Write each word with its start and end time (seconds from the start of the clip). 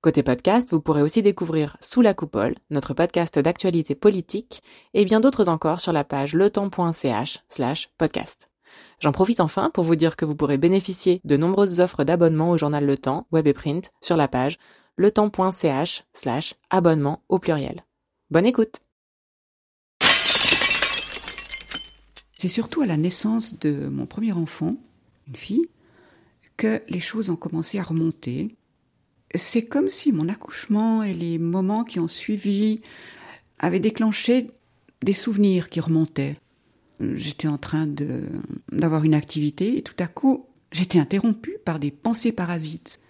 Côté 0.00 0.22
podcast, 0.22 0.70
vous 0.70 0.80
pourrez 0.80 1.02
aussi 1.02 1.22
découvrir 1.22 1.76
Sous 1.80 2.02
la 2.02 2.14
coupole, 2.14 2.54
notre 2.70 2.94
podcast 2.94 3.36
d'actualité 3.36 3.96
politique, 3.96 4.62
et 4.94 5.04
bien 5.04 5.18
d'autres 5.18 5.48
encore 5.48 5.80
sur 5.80 5.92
la 5.92 6.04
page 6.04 6.34
letemps.ch 6.34 7.40
slash 7.48 7.90
podcast. 7.98 8.48
J'en 9.00 9.10
profite 9.10 9.40
enfin 9.40 9.70
pour 9.70 9.82
vous 9.82 9.96
dire 9.96 10.14
que 10.14 10.24
vous 10.24 10.36
pourrez 10.36 10.56
bénéficier 10.56 11.20
de 11.24 11.36
nombreuses 11.36 11.80
offres 11.80 12.04
d'abonnement 12.04 12.50
au 12.50 12.56
journal 12.56 12.86
Le 12.86 12.96
Temps, 12.96 13.26
web 13.32 13.48
et 13.48 13.52
print, 13.52 13.90
sur 14.00 14.16
la 14.16 14.28
page 14.28 14.58
letemps.ch 14.98 16.04
slash 16.12 16.54
abonnement 16.70 17.24
au 17.28 17.40
pluriel. 17.40 17.84
Bonne 18.30 18.46
écoute 18.46 18.76
C'est 22.36 22.48
surtout 22.48 22.82
à 22.82 22.86
la 22.86 22.96
naissance 22.96 23.58
de 23.58 23.88
mon 23.88 24.06
premier 24.06 24.30
enfant, 24.30 24.76
une 25.26 25.34
fille, 25.34 25.68
que 26.56 26.82
les 26.88 27.00
choses 27.00 27.30
ont 27.30 27.36
commencé 27.36 27.80
à 27.80 27.82
remonter 27.82 28.57
c'est 29.34 29.64
comme 29.64 29.90
si 29.90 30.12
mon 30.12 30.28
accouchement 30.28 31.02
et 31.02 31.12
les 31.12 31.38
moments 31.38 31.84
qui 31.84 32.00
ont 32.00 32.08
suivi 32.08 32.80
avaient 33.58 33.80
déclenché 33.80 34.46
des 35.02 35.12
souvenirs 35.12 35.68
qui 35.68 35.80
remontaient. 35.80 36.36
J'étais 37.00 37.48
en 37.48 37.58
train 37.58 37.86
d'avoir 38.72 39.04
une 39.04 39.14
activité 39.14 39.78
et 39.78 39.82
tout 39.82 39.94
à 39.98 40.06
coup, 40.06 40.46
j'étais 40.72 40.98
interrompue 40.98 41.58
par 41.64 41.78
des 41.78 41.90
pensées 41.90 42.32
parasites. 42.32 43.00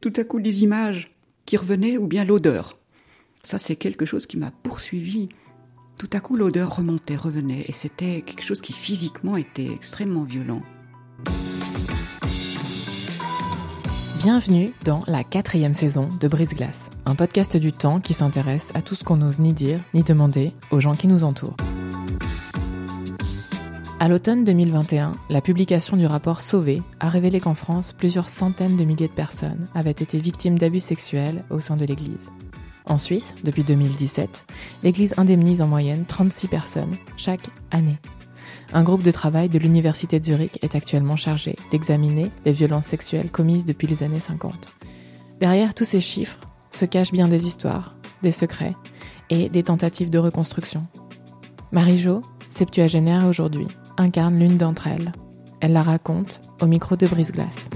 Tout 0.00 0.12
à 0.16 0.24
coup, 0.24 0.40
des 0.40 0.62
images 0.62 1.14
qui 1.46 1.56
revenaient 1.56 1.96
ou 1.96 2.06
bien 2.06 2.24
l'odeur. 2.24 2.78
Ça, 3.42 3.58
c'est 3.58 3.76
quelque 3.76 4.06
chose 4.06 4.26
qui 4.26 4.36
m'a 4.36 4.50
poursuivi. 4.50 5.28
Tout 5.98 6.10
à 6.12 6.20
coup, 6.20 6.36
l'odeur 6.36 6.76
remontait, 6.76 7.16
revenait 7.16 7.64
et 7.66 7.72
c'était 7.72 8.22
quelque 8.22 8.44
chose 8.44 8.60
qui 8.60 8.72
physiquement 8.72 9.36
était 9.36 9.72
extrêmement 9.72 10.24
violent. 10.24 10.62
Bienvenue 14.22 14.74
dans 14.84 15.00
la 15.06 15.24
quatrième 15.24 15.72
saison 15.72 16.06
de 16.20 16.28
Brise 16.28 16.52
Glace, 16.52 16.90
un 17.06 17.14
podcast 17.14 17.56
du 17.56 17.72
temps 17.72 18.00
qui 18.00 18.12
s'intéresse 18.12 18.70
à 18.74 18.82
tout 18.82 18.94
ce 18.94 19.02
qu'on 19.02 19.16
n'ose 19.16 19.38
ni 19.38 19.54
dire 19.54 19.80
ni 19.94 20.02
demander 20.02 20.52
aux 20.70 20.78
gens 20.78 20.92
qui 20.92 21.06
nous 21.06 21.24
entourent. 21.24 21.56
À 23.98 24.08
l'automne 24.08 24.44
2021, 24.44 25.14
la 25.30 25.40
publication 25.40 25.96
du 25.96 26.04
rapport 26.04 26.42
Sauvé 26.42 26.82
a 27.00 27.08
révélé 27.08 27.40
qu'en 27.40 27.54
France, 27.54 27.94
plusieurs 27.94 28.28
centaines 28.28 28.76
de 28.76 28.84
milliers 28.84 29.08
de 29.08 29.12
personnes 29.12 29.66
avaient 29.74 29.90
été 29.90 30.18
victimes 30.18 30.58
d'abus 30.58 30.80
sexuels 30.80 31.42
au 31.48 31.58
sein 31.58 31.76
de 31.76 31.86
l'Église. 31.86 32.28
En 32.84 32.98
Suisse, 32.98 33.34
depuis 33.42 33.62
2017, 33.62 34.44
l'Église 34.82 35.14
indemnise 35.16 35.62
en 35.62 35.66
moyenne 35.66 36.04
36 36.04 36.48
personnes 36.48 36.94
chaque 37.16 37.48
année 37.70 37.96
un 38.72 38.82
groupe 38.82 39.02
de 39.02 39.10
travail 39.10 39.48
de 39.48 39.58
l'Université 39.58 40.20
de 40.20 40.24
Zurich 40.24 40.58
est 40.62 40.74
actuellement 40.74 41.16
chargé 41.16 41.56
d'examiner 41.70 42.30
les 42.44 42.52
violences 42.52 42.86
sexuelles 42.86 43.30
commises 43.30 43.64
depuis 43.64 43.88
les 43.88 44.02
années 44.02 44.20
50. 44.20 44.68
Derrière 45.40 45.74
tous 45.74 45.84
ces 45.84 46.00
chiffres 46.00 46.38
se 46.70 46.84
cachent 46.84 47.12
bien 47.12 47.26
des 47.26 47.46
histoires, 47.46 47.94
des 48.22 48.32
secrets 48.32 48.74
et 49.28 49.48
des 49.48 49.64
tentatives 49.64 50.10
de 50.10 50.18
reconstruction. 50.18 50.86
Marie-Jo, 51.72 52.20
septuagénaire 52.48 53.26
aujourd'hui, 53.26 53.66
incarne 53.96 54.38
l'une 54.38 54.56
d'entre 54.56 54.86
elles. 54.86 55.12
Elle 55.60 55.72
la 55.72 55.82
raconte 55.82 56.40
au 56.60 56.66
micro 56.66 56.96
de 56.96 57.06
Brise-Glace. 57.06 57.70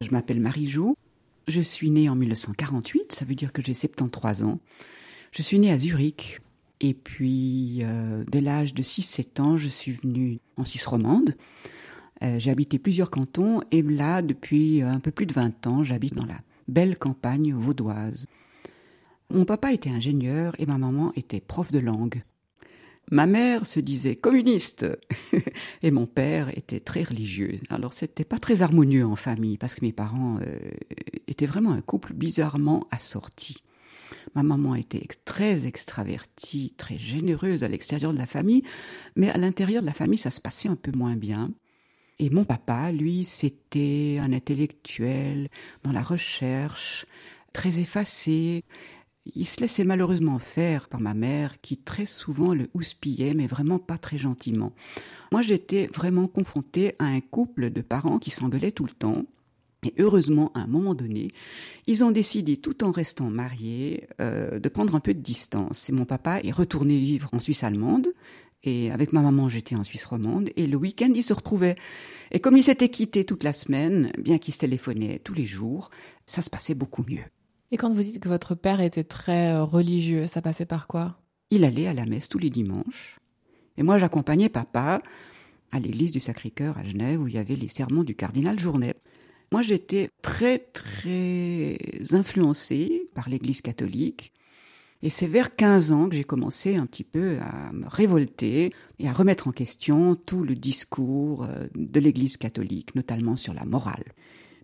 Je 0.00 0.10
m'appelle 0.10 0.40
Marie-Jo. 0.40 0.96
Je 1.48 1.60
suis 1.60 1.90
née 1.90 2.08
en 2.08 2.14
1948, 2.14 3.12
ça 3.12 3.24
veut 3.24 3.34
dire 3.34 3.52
que 3.52 3.60
j'ai 3.60 3.74
73 3.74 4.44
ans. 4.44 4.58
Je 5.32 5.42
suis 5.42 5.58
née 5.58 5.72
à 5.72 5.78
Zurich, 5.78 6.40
et 6.80 6.94
puis, 6.94 7.80
euh, 7.82 8.24
dès 8.26 8.40
l'âge 8.40 8.72
de 8.72 8.82
6-7 8.82 9.40
ans, 9.40 9.56
je 9.56 9.68
suis 9.68 9.92
venue 9.92 10.40
en 10.56 10.64
Suisse 10.64 10.86
romande. 10.86 11.36
Euh, 12.22 12.38
j'ai 12.38 12.50
habité 12.50 12.78
plusieurs 12.78 13.10
cantons 13.10 13.60
et 13.70 13.82
là, 13.82 14.22
depuis 14.22 14.82
un 14.82 15.00
peu 15.00 15.10
plus 15.10 15.26
de 15.26 15.34
20 15.34 15.66
ans, 15.66 15.84
j'habite 15.84 16.14
dans 16.14 16.26
la 16.26 16.40
belle 16.68 16.98
campagne 16.98 17.52
vaudoise. 17.52 18.26
Mon 19.30 19.44
papa 19.44 19.72
était 19.72 19.90
ingénieur 19.90 20.54
et 20.58 20.66
ma 20.66 20.78
maman 20.78 21.12
était 21.16 21.40
prof 21.40 21.70
de 21.70 21.78
langue. 21.78 22.22
Ma 23.10 23.26
mère 23.26 23.66
se 23.66 23.80
disait 23.80 24.16
communiste 24.16 24.86
et 25.82 25.90
mon 25.90 26.06
père 26.06 26.56
était 26.56 26.80
très 26.80 27.02
religieux. 27.02 27.58
Alors 27.68 27.92
c'était 27.92 28.24
pas 28.24 28.38
très 28.38 28.62
harmonieux 28.62 29.04
en 29.04 29.16
famille 29.16 29.58
parce 29.58 29.74
que 29.74 29.84
mes 29.84 29.92
parents 29.92 30.38
euh, 30.46 30.58
étaient 31.26 31.46
vraiment 31.46 31.72
un 31.72 31.80
couple 31.80 32.12
bizarrement 32.12 32.86
assorti. 32.90 33.62
Ma 34.34 34.42
maman 34.42 34.74
était 34.74 35.06
très 35.24 35.66
extravertie, 35.66 36.74
très 36.76 36.98
généreuse 36.98 37.64
à 37.64 37.68
l'extérieur 37.68 38.12
de 38.12 38.18
la 38.18 38.26
famille, 38.26 38.62
mais 39.16 39.30
à 39.30 39.38
l'intérieur 39.38 39.82
de 39.82 39.86
la 39.86 39.92
famille, 39.92 40.18
ça 40.18 40.30
se 40.30 40.40
passait 40.40 40.68
un 40.68 40.76
peu 40.76 40.92
moins 40.92 41.16
bien. 41.16 41.50
Et 42.18 42.28
mon 42.28 42.44
papa, 42.44 42.92
lui, 42.92 43.24
c'était 43.24 44.18
un 44.20 44.32
intellectuel 44.34 45.48
dans 45.84 45.92
la 45.92 46.02
recherche, 46.02 47.06
très 47.54 47.80
effacé. 47.80 48.64
Il 49.34 49.46
se 49.46 49.60
laissait 49.60 49.84
malheureusement 49.84 50.38
faire 50.38 50.88
par 50.88 51.00
ma 51.00 51.14
mère, 51.14 51.60
qui 51.62 51.78
très 51.78 52.06
souvent 52.06 52.52
le 52.52 52.68
houspillait, 52.74 53.32
mais 53.32 53.46
vraiment 53.46 53.78
pas 53.78 53.96
très 53.96 54.18
gentiment. 54.18 54.74
Moi, 55.32 55.42
j'étais 55.42 55.86
vraiment 55.86 56.26
confrontée 56.26 56.94
à 56.98 57.04
un 57.04 57.20
couple 57.20 57.70
de 57.70 57.80
parents 57.80 58.18
qui 58.18 58.30
s'engueulaient 58.30 58.72
tout 58.72 58.84
le 58.84 58.92
temps, 58.92 59.24
et 59.82 59.94
heureusement, 59.98 60.52
à 60.54 60.60
un 60.60 60.66
moment 60.66 60.94
donné, 60.94 61.28
ils 61.86 62.04
ont 62.04 62.10
décidé, 62.10 62.56
tout 62.56 62.84
en 62.84 62.90
restant 62.90 63.30
mariés, 63.30 64.08
euh, 64.20 64.58
de 64.58 64.68
prendre 64.68 64.94
un 64.94 65.00
peu 65.00 65.14
de 65.14 65.20
distance. 65.20 65.88
Et 65.88 65.92
mon 65.92 66.04
papa 66.04 66.40
est 66.42 66.50
retourné 66.50 66.96
vivre 66.96 67.28
en 67.32 67.38
Suisse 67.38 67.64
allemande, 67.64 68.08
et 68.62 68.90
avec 68.90 69.14
ma 69.14 69.22
maman, 69.22 69.48
j'étais 69.48 69.74
en 69.74 69.84
Suisse 69.84 70.04
romande, 70.04 70.50
et 70.56 70.66
le 70.66 70.76
week-end, 70.76 71.10
ils 71.14 71.24
se 71.24 71.32
retrouvaient. 71.32 71.76
Et 72.30 72.40
comme 72.40 72.56
ils 72.56 72.62
s'étaient 72.62 72.90
quittés 72.90 73.24
toute 73.24 73.42
la 73.42 73.54
semaine, 73.54 74.12
bien 74.18 74.38
qu'ils 74.38 74.54
se 74.54 74.58
téléphonaient 74.58 75.18
tous 75.18 75.34
les 75.34 75.46
jours, 75.46 75.90
ça 76.26 76.42
se 76.42 76.50
passait 76.50 76.74
beaucoup 76.74 77.04
mieux. 77.08 77.24
Et 77.72 77.76
quand 77.76 77.90
vous 77.90 78.02
dites 78.02 78.20
que 78.20 78.28
votre 78.28 78.54
père 78.54 78.80
était 78.80 79.04
très 79.04 79.52
euh, 79.52 79.64
religieux, 79.64 80.26
ça 80.26 80.42
passait 80.42 80.66
par 80.66 80.86
quoi? 80.86 81.20
Il 81.50 81.64
allait 81.64 81.86
à 81.86 81.94
la 81.94 82.04
messe 82.04 82.28
tous 82.28 82.38
les 82.38 82.50
dimanches, 82.50 83.18
et 83.78 83.82
moi 83.82 83.98
j'accompagnais 83.98 84.48
papa 84.50 85.02
à 85.72 85.80
l'église 85.80 86.12
du 86.12 86.20
Sacré-Cœur 86.20 86.76
à 86.76 86.84
Genève, 86.84 87.20
où 87.20 87.28
il 87.28 87.34
y 87.34 87.38
avait 87.38 87.56
les 87.56 87.68
sermons 87.68 88.02
du 88.02 88.14
cardinal 88.14 88.58
Journet. 88.58 88.94
Moi, 89.52 89.62
j'étais 89.62 90.10
très, 90.22 90.58
très 90.58 91.76
influencée 92.12 93.08
par 93.14 93.28
l'Église 93.28 93.62
catholique. 93.62 94.32
Et 95.02 95.10
c'est 95.10 95.26
vers 95.26 95.56
15 95.56 95.90
ans 95.92 96.08
que 96.08 96.14
j'ai 96.14 96.24
commencé 96.24 96.76
un 96.76 96.86
petit 96.86 97.04
peu 97.04 97.38
à 97.40 97.72
me 97.72 97.88
révolter 97.88 98.72
et 98.98 99.08
à 99.08 99.12
remettre 99.12 99.48
en 99.48 99.52
question 99.52 100.14
tout 100.14 100.44
le 100.44 100.54
discours 100.54 101.44
euh, 101.44 101.66
de 101.74 102.00
l'Église 102.00 102.36
catholique, 102.36 102.94
notamment 102.94 103.34
sur 103.34 103.54
la 103.54 103.64
morale. 103.64 104.04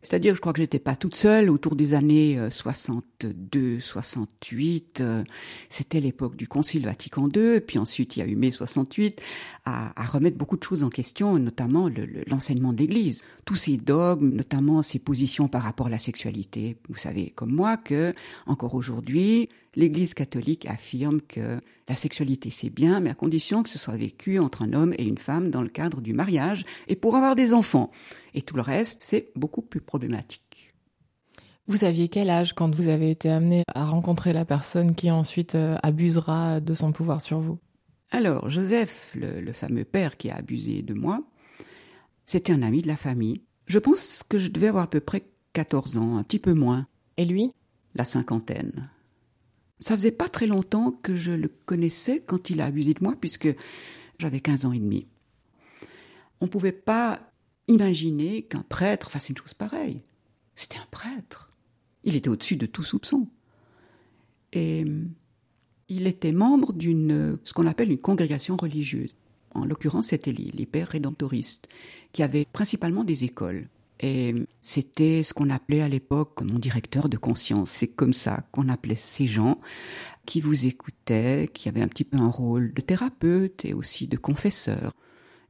C'est-à-dire, 0.06 0.36
je 0.36 0.40
crois 0.40 0.52
que 0.52 0.60
j'étais 0.60 0.78
pas 0.78 0.94
toute 0.94 1.16
seule 1.16 1.50
autour 1.50 1.74
des 1.74 1.92
années 1.92 2.38
62, 2.48 3.58
euh, 3.58 3.80
68. 3.80 5.00
Euh, 5.00 5.24
c'était 5.68 5.98
l'époque 5.98 6.36
du 6.36 6.46
Concile 6.46 6.84
Vatican 6.84 7.28
II, 7.28 7.58
puis 7.58 7.80
ensuite 7.80 8.14
il 8.14 8.20
y 8.20 8.22
a 8.22 8.26
eu 8.26 8.36
mai 8.36 8.52
68, 8.52 9.20
à, 9.64 9.92
remettre 10.06 10.38
beaucoup 10.38 10.56
de 10.56 10.62
choses 10.62 10.84
en 10.84 10.90
question, 10.90 11.36
notamment 11.40 11.90
l'enseignement 12.28 12.72
de 12.72 12.78
l'Église. 12.78 13.24
Tous 13.46 13.56
ces 13.56 13.78
dogmes, 13.78 14.30
notamment 14.32 14.80
ces 14.82 15.00
positions 15.00 15.48
par 15.48 15.62
rapport 15.62 15.88
à 15.88 15.90
la 15.90 15.98
sexualité. 15.98 16.76
Vous 16.88 16.96
savez, 16.96 17.32
comme 17.34 17.52
moi, 17.52 17.76
que 17.76 18.14
encore 18.46 18.76
aujourd'hui, 18.76 19.48
l'Église 19.74 20.14
catholique 20.14 20.66
affirme 20.66 21.20
que 21.20 21.60
la 21.88 21.96
sexualité 21.96 22.50
c'est 22.50 22.70
bien, 22.70 23.00
mais 23.00 23.10
à 23.10 23.14
condition 23.14 23.62
que 23.62 23.68
ce 23.68 23.78
soit 23.78 23.96
vécu 23.96 24.38
entre 24.38 24.62
un 24.62 24.72
homme 24.72 24.94
et 24.98 25.04
une 25.04 25.18
femme 25.18 25.50
dans 25.50 25.62
le 25.62 25.68
cadre 25.68 26.00
du 26.00 26.14
mariage 26.14 26.64
et 26.88 26.96
pour 26.96 27.16
avoir 27.16 27.36
des 27.36 27.54
enfants. 27.54 27.90
Et 28.36 28.42
tout 28.42 28.54
le 28.54 28.62
reste, 28.62 29.02
c'est 29.02 29.32
beaucoup 29.34 29.62
plus 29.62 29.80
problématique. 29.80 30.74
Vous 31.66 31.84
aviez 31.84 32.08
quel 32.08 32.28
âge 32.28 32.52
quand 32.52 32.72
vous 32.72 32.88
avez 32.88 33.10
été 33.10 33.30
amené 33.30 33.62
à 33.74 33.86
rencontrer 33.86 34.34
la 34.34 34.44
personne 34.44 34.94
qui 34.94 35.10
ensuite 35.10 35.54
euh, 35.56 35.76
abusera 35.82 36.60
de 36.60 36.74
son 36.74 36.92
pouvoir 36.92 37.22
sur 37.22 37.40
vous? 37.40 37.58
Alors, 38.10 38.50
Joseph, 38.50 39.12
le, 39.16 39.52
fameux 39.52 39.84
père 39.84 40.18
qui 40.18 40.30
a 40.30 40.36
abusé 40.36 40.82
de 40.82 40.92
moi, 40.92 41.24
c'était 42.26 42.52
un 42.52 42.62
ami 42.62 42.82
de 42.82 42.88
la 42.88 42.96
famille. 42.96 43.40
Je 43.66 43.78
pense 43.78 44.22
que 44.22 44.38
je 44.38 44.48
devais 44.48 44.68
avoir 44.68 44.84
à 44.84 44.90
peu 44.90 45.00
près 45.00 45.24
14 45.54 45.96
ans, 45.96 46.18
un 46.18 46.22
petit 46.22 46.38
peu 46.38 46.52
moins. 46.52 46.86
Et 47.16 47.24
lui? 47.24 47.52
La 47.94 48.04
cinquantaine. 48.04 48.90
Ça 49.80 49.96
faisait 49.96 50.12
pas 50.12 50.28
très 50.28 50.46
longtemps 50.46 50.92
que 50.92 51.16
je 51.16 51.32
le 51.32 51.48
connaissais 51.48 52.20
quand 52.20 52.50
il 52.50 52.60
a 52.60 52.66
abusé 52.66 52.92
de 52.92 53.02
moi, 53.02 53.14
puisque 53.18 53.48
j'avais 54.18 54.40
15 54.40 54.66
ans 54.66 54.72
et 54.72 54.78
demi. 54.78 55.08
On 56.40 56.44
ne 56.44 56.50
pouvait 56.50 56.70
pas 56.72 57.32
Imaginez 57.68 58.42
qu'un 58.42 58.62
prêtre 58.62 59.10
fasse 59.10 59.28
une 59.28 59.36
chose 59.36 59.54
pareille. 59.54 60.02
C'était 60.54 60.78
un 60.78 60.86
prêtre. 60.90 61.52
Il 62.04 62.14
était 62.16 62.28
au-dessus 62.28 62.56
de 62.56 62.66
tout 62.66 62.84
soupçon. 62.84 63.28
Et 64.52 64.84
Il 65.88 66.06
était 66.06 66.32
membre 66.32 66.72
d'une, 66.72 67.38
ce 67.44 67.52
qu'on 67.52 67.66
appelle 67.66 67.92
une 67.92 67.98
congrégation 67.98 68.56
religieuse. 68.56 69.16
En 69.54 69.64
l'occurrence, 69.64 70.08
c'était 70.08 70.32
les, 70.32 70.50
les 70.52 70.66
pères 70.66 70.88
rédemptoristes, 70.88 71.68
qui 72.12 72.22
avaient 72.22 72.44
principalement 72.44 73.04
des 73.04 73.24
écoles. 73.24 73.68
Et 74.00 74.34
c'était 74.60 75.22
ce 75.22 75.32
qu'on 75.32 75.48
appelait 75.48 75.80
à 75.80 75.88
l'époque 75.88 76.42
mon 76.42 76.58
directeur 76.58 77.08
de 77.08 77.16
conscience. 77.16 77.70
C'est 77.70 77.88
comme 77.88 78.12
ça 78.12 78.46
qu'on 78.52 78.68
appelait 78.68 78.94
ces 78.96 79.26
gens 79.26 79.58
qui 80.26 80.40
vous 80.40 80.66
écoutaient, 80.66 81.48
qui 81.52 81.68
avaient 81.68 81.82
un 81.82 81.88
petit 81.88 82.04
peu 82.04 82.18
un 82.18 82.28
rôle 82.30 82.74
de 82.74 82.80
thérapeute 82.82 83.64
et 83.64 83.72
aussi 83.72 84.06
de 84.06 84.16
confesseur. 84.16 84.92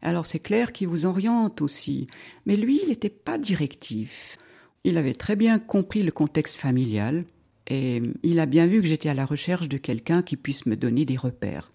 Alors 0.07 0.25
c'est 0.25 0.39
clair 0.39 0.71
qu'il 0.71 0.87
vous 0.87 1.05
oriente 1.05 1.61
aussi. 1.61 2.07
Mais 2.47 2.57
lui, 2.57 2.79
il 2.81 2.91
n'était 2.91 3.11
pas 3.11 3.39
directif. 3.39 4.39
Il 4.85 4.99
avait 4.99 5.15
très 5.15 5.35
bien 5.35 5.59
compris 5.59 6.05
le 6.05 6.13
contexte 6.13 6.61
familial 6.61 7.25
et 7.67 8.01
il 8.23 8.39
a 8.39 8.47
bien 8.47 8.69
vu 8.69 8.81
que 8.81 8.87
j'étais 8.87 9.09
à 9.09 9.15
la 9.15 9.27
recherche 9.27 9.69
de 9.69 9.79
quelqu'un 9.79 10.23
qui 10.23 10.37
puisse 10.37 10.65
me 10.65 10.77
donner 10.77 11.05
des 11.05 11.17
repères. 11.17 11.73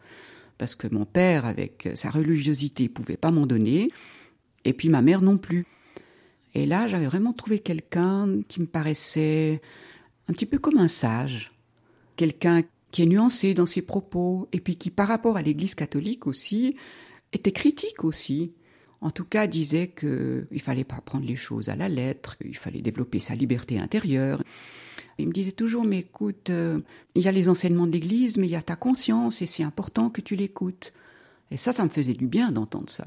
Parce 0.57 0.75
que 0.75 0.87
mon 0.87 1.03
père, 1.03 1.45
avec 1.45 1.89
sa 1.95 2.09
religiosité, 2.09 2.87
pouvait 2.87 3.17
pas 3.17 3.31
m'en 3.31 3.45
donner, 3.45 3.89
et 4.63 4.71
puis 4.71 4.87
ma 4.87 5.01
mère 5.01 5.21
non 5.21 5.37
plus. 5.37 5.65
Et 6.53 6.65
là, 6.65 6.87
j'avais 6.87 7.07
vraiment 7.07 7.33
trouvé 7.33 7.59
quelqu'un 7.59 8.43
qui 8.47 8.61
me 8.61 8.65
paraissait 8.65 9.61
un 10.29 10.33
petit 10.33 10.45
peu 10.45 10.57
comme 10.57 10.77
un 10.77 10.87
sage, 10.87 11.51
quelqu'un 12.15 12.61
qui 12.91 13.01
est 13.01 13.07
nuancé 13.07 13.53
dans 13.53 13.65
ses 13.65 13.81
propos, 13.81 14.47
et 14.53 14.61
puis 14.61 14.77
qui, 14.77 14.89
par 14.89 15.09
rapport 15.09 15.35
à 15.35 15.41
l'Église 15.41 15.75
catholique 15.75 16.27
aussi, 16.27 16.77
était 17.33 17.51
critique 17.51 18.03
aussi. 18.03 18.53
En 19.01 19.09
tout 19.09 19.25
cas, 19.25 19.47
disait 19.47 19.87
qu'il 19.87 20.47
ne 20.51 20.59
fallait 20.59 20.83
pas 20.83 21.01
prendre 21.03 21.25
les 21.25 21.35
choses 21.35 21.69
à 21.69 21.75
la 21.75 21.89
lettre, 21.89 22.37
il 22.45 22.55
fallait 22.55 22.81
développer 22.81 23.19
sa 23.19 23.33
liberté 23.33 23.79
intérieure. 23.79 24.43
Il 25.17 25.27
me 25.27 25.33
disait 25.33 25.51
toujours, 25.51 25.83
mais 25.83 25.99
écoute, 25.99 26.49
euh, 26.49 26.79
il 27.15 27.23
y 27.23 27.27
a 27.27 27.31
les 27.31 27.49
enseignements 27.49 27.87
de 27.87 27.91
l'Église, 27.91 28.37
mais 28.37 28.47
il 28.47 28.51
y 28.51 28.55
a 28.55 28.61
ta 28.61 28.75
conscience, 28.75 29.41
et 29.41 29.45
c'est 29.47 29.63
important 29.63 30.09
que 30.09 30.21
tu 30.21 30.35
l'écoutes. 30.35 30.93
Et 31.49 31.57
ça, 31.57 31.73
ça 31.73 31.83
me 31.83 31.89
faisait 31.89 32.13
du 32.13 32.27
bien 32.27 32.51
d'entendre 32.51 32.89
ça. 32.89 33.05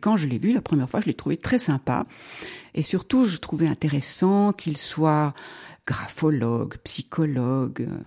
Quand 0.00 0.16
je 0.16 0.26
l'ai 0.26 0.38
vu 0.38 0.52
la 0.52 0.62
première 0.62 0.88
fois, 0.88 1.00
je 1.00 1.06
l'ai 1.06 1.14
trouvé 1.14 1.36
très 1.36 1.58
sympa. 1.58 2.06
Et 2.74 2.82
surtout, 2.82 3.26
je 3.26 3.36
trouvais 3.36 3.68
intéressant 3.68 4.52
qu'il 4.52 4.76
soit 4.76 5.34
graphologue, 5.86 6.76
psychologue, 6.84 7.82
euh, 7.82 7.98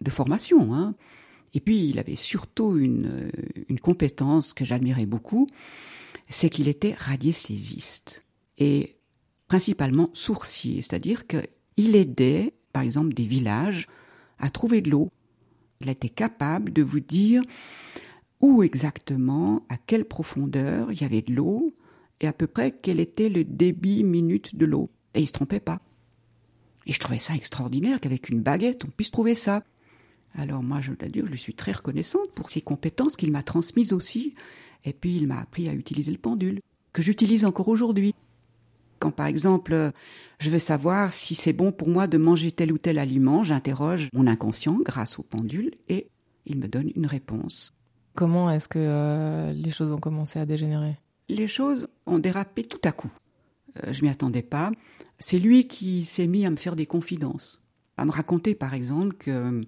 de 0.00 0.10
formation. 0.10 0.74
Hein. 0.74 0.94
Et 1.54 1.60
puis, 1.60 1.88
il 1.88 1.98
avait 1.98 2.16
surtout 2.16 2.76
une, 2.78 3.30
une 3.68 3.80
compétence 3.80 4.52
que 4.52 4.64
j'admirais 4.64 5.06
beaucoup, 5.06 5.48
c'est 6.28 6.50
qu'il 6.50 6.68
était 6.68 6.94
radiesthésiste. 6.94 8.24
Et 8.58 8.96
principalement 9.48 10.10
sourcier, 10.12 10.80
c'est-à-dire 10.80 11.26
qu'il 11.26 11.96
aidait, 11.96 12.54
par 12.72 12.82
exemple, 12.82 13.14
des 13.14 13.24
villages 13.24 13.88
à 14.38 14.48
trouver 14.48 14.80
de 14.80 14.90
l'eau. 14.90 15.10
Il 15.80 15.88
était 15.88 16.08
capable 16.08 16.72
de 16.72 16.82
vous 16.82 17.00
dire 17.00 17.42
où 18.40 18.62
exactement, 18.62 19.64
à 19.68 19.76
quelle 19.76 20.04
profondeur 20.04 20.92
il 20.92 21.00
y 21.00 21.04
avait 21.04 21.22
de 21.22 21.34
l'eau 21.34 21.74
et 22.20 22.26
à 22.26 22.32
peu 22.32 22.46
près 22.46 22.70
quel 22.70 23.00
était 23.00 23.28
le 23.28 23.44
débit 23.44 24.04
minute 24.04 24.56
de 24.56 24.66
l'eau. 24.66 24.90
Et 25.14 25.20
il 25.20 25.26
se 25.26 25.32
trompait 25.32 25.60
pas. 25.60 25.80
Et 26.86 26.92
je 26.92 27.00
trouvais 27.00 27.18
ça 27.18 27.34
extraordinaire 27.34 28.00
qu'avec 28.00 28.28
une 28.28 28.42
baguette, 28.42 28.84
on 28.84 28.88
puisse 28.88 29.10
trouver 29.10 29.34
ça. 29.34 29.62
Alors 30.34 30.62
moi, 30.62 30.80
je 30.80 30.92
dois 30.92 31.08
dire, 31.08 31.26
je 31.26 31.32
lui 31.32 31.38
suis 31.38 31.54
très 31.54 31.72
reconnaissante 31.72 32.30
pour 32.34 32.50
ses 32.50 32.60
compétences 32.60 33.16
qu'il 33.16 33.32
m'a 33.32 33.42
transmises 33.42 33.92
aussi. 33.92 34.34
Et 34.84 34.92
puis 34.92 35.16
il 35.16 35.26
m'a 35.26 35.40
appris 35.40 35.68
à 35.68 35.72
utiliser 35.72 36.12
le 36.12 36.18
pendule, 36.18 36.60
que 36.92 37.02
j'utilise 37.02 37.44
encore 37.44 37.68
aujourd'hui. 37.68 38.14
Quand 38.98 39.10
par 39.10 39.26
exemple, 39.26 39.92
je 40.38 40.50
veux 40.50 40.58
savoir 40.58 41.12
si 41.12 41.34
c'est 41.34 41.52
bon 41.52 41.72
pour 41.72 41.88
moi 41.88 42.06
de 42.06 42.18
manger 42.18 42.52
tel 42.52 42.72
ou 42.72 42.78
tel 42.78 42.98
aliment, 42.98 43.44
j'interroge 43.44 44.08
mon 44.12 44.26
inconscient 44.26 44.78
grâce 44.82 45.18
au 45.18 45.22
pendule 45.22 45.72
et 45.88 46.08
il 46.46 46.58
me 46.58 46.68
donne 46.68 46.90
une 46.94 47.06
réponse. 47.06 47.74
Comment 48.14 48.50
est-ce 48.50 48.68
que 48.68 48.78
euh, 48.78 49.52
les 49.52 49.70
choses 49.70 49.92
ont 49.92 50.00
commencé 50.00 50.38
à 50.38 50.46
dégénérer? 50.46 50.98
Les 51.28 51.46
choses 51.46 51.88
ont 52.06 52.18
dérapé 52.18 52.64
tout 52.64 52.80
à 52.84 52.92
coup. 52.92 53.10
Euh, 53.84 53.92
je 53.92 54.02
m'y 54.02 54.10
attendais 54.10 54.42
pas. 54.42 54.70
C'est 55.18 55.38
lui 55.38 55.68
qui 55.68 56.04
s'est 56.04 56.26
mis 56.26 56.44
à 56.44 56.50
me 56.50 56.56
faire 56.56 56.76
des 56.76 56.86
confidences, 56.86 57.62
à 57.96 58.04
me 58.04 58.10
raconter 58.10 58.54
par 58.54 58.74
exemple 58.74 59.14
que 59.14 59.62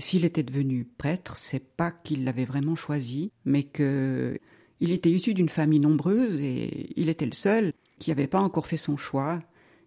s'il 0.00 0.24
était 0.24 0.42
devenu 0.42 0.84
prêtre, 0.84 1.36
c'est 1.36 1.64
pas 1.76 1.90
qu'il 1.90 2.24
l'avait 2.24 2.44
vraiment 2.44 2.74
choisi, 2.74 3.30
mais 3.44 3.64
que 3.64 4.38
il 4.80 4.90
était 4.90 5.10
issu 5.10 5.34
d'une 5.34 5.48
famille 5.48 5.80
nombreuse 5.80 6.40
et 6.40 6.92
il 7.00 7.08
était 7.08 7.26
le 7.26 7.34
seul 7.34 7.72
qui 7.98 8.10
n'avait 8.10 8.26
pas 8.26 8.40
encore 8.40 8.66
fait 8.66 8.76
son 8.76 8.96
choix. 8.96 9.40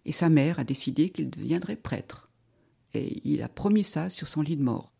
Et 0.06 0.12
sa 0.12 0.28
mère 0.28 0.58
a 0.58 0.64
décidé 0.64 1.10
qu'il 1.10 1.28
deviendrait 1.28 1.76
prêtre. 1.76 2.30
Et 2.94 3.20
il 3.24 3.42
a 3.42 3.48
promis 3.48 3.84
ça 3.84 4.08
sur 4.08 4.28
son 4.28 4.40
lit 4.40 4.56
de 4.56 4.62
mort. 4.62 4.92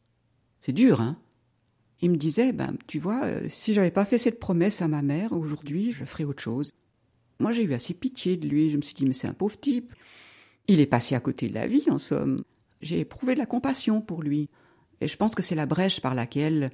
C'est 0.61 0.73
dur, 0.73 1.01
hein? 1.01 1.17
Il 2.03 2.11
me 2.11 2.17
disait, 2.17 2.53
ben, 2.53 2.77
tu 2.87 2.99
vois, 2.99 3.25
euh, 3.25 3.49
si 3.49 3.73
j'avais 3.73 3.91
pas 3.91 4.05
fait 4.05 4.19
cette 4.19 4.39
promesse 4.39 4.83
à 4.83 4.89
ma 4.89 5.01
mère, 5.01 5.33
aujourd'hui, 5.33 5.93
je 5.93 6.05
ferais 6.05 6.25
autre 6.25 6.43
chose. 6.43 6.75
Moi, 7.39 7.53
j'ai 7.53 7.63
eu 7.63 7.73
assez 7.73 7.95
pitié 7.95 8.37
de 8.37 8.47
lui. 8.47 8.71
Je 8.71 8.77
me 8.77 8.83
suis 8.83 8.95
dit, 8.95 9.07
mais 9.07 9.15
c'est 9.15 9.29
un 9.29 9.33
pauvre 9.33 9.59
type. 9.59 9.95
Il 10.69 10.81
est 10.81 10.87
passé 10.87 11.15
à 11.15 11.21
côté 11.21 11.49
de 11.49 11.55
la 11.55 11.67
vie, 11.67 11.85
en 11.89 11.99
somme. 11.99 12.45
J'ai 12.83 13.01
éprouvé 13.01 13.33
de 13.33 13.39
la 13.39 13.47
compassion 13.47 14.03
pour 14.03 14.23
lui. 14.23 14.51
Et 15.01 15.09
je 15.09 15.17
pense 15.17 15.35
que 15.35 15.43
c'est 15.43 15.55
la 15.55 15.67
brèche 15.67 16.01
par 16.01 16.15
laquelle 16.15 16.71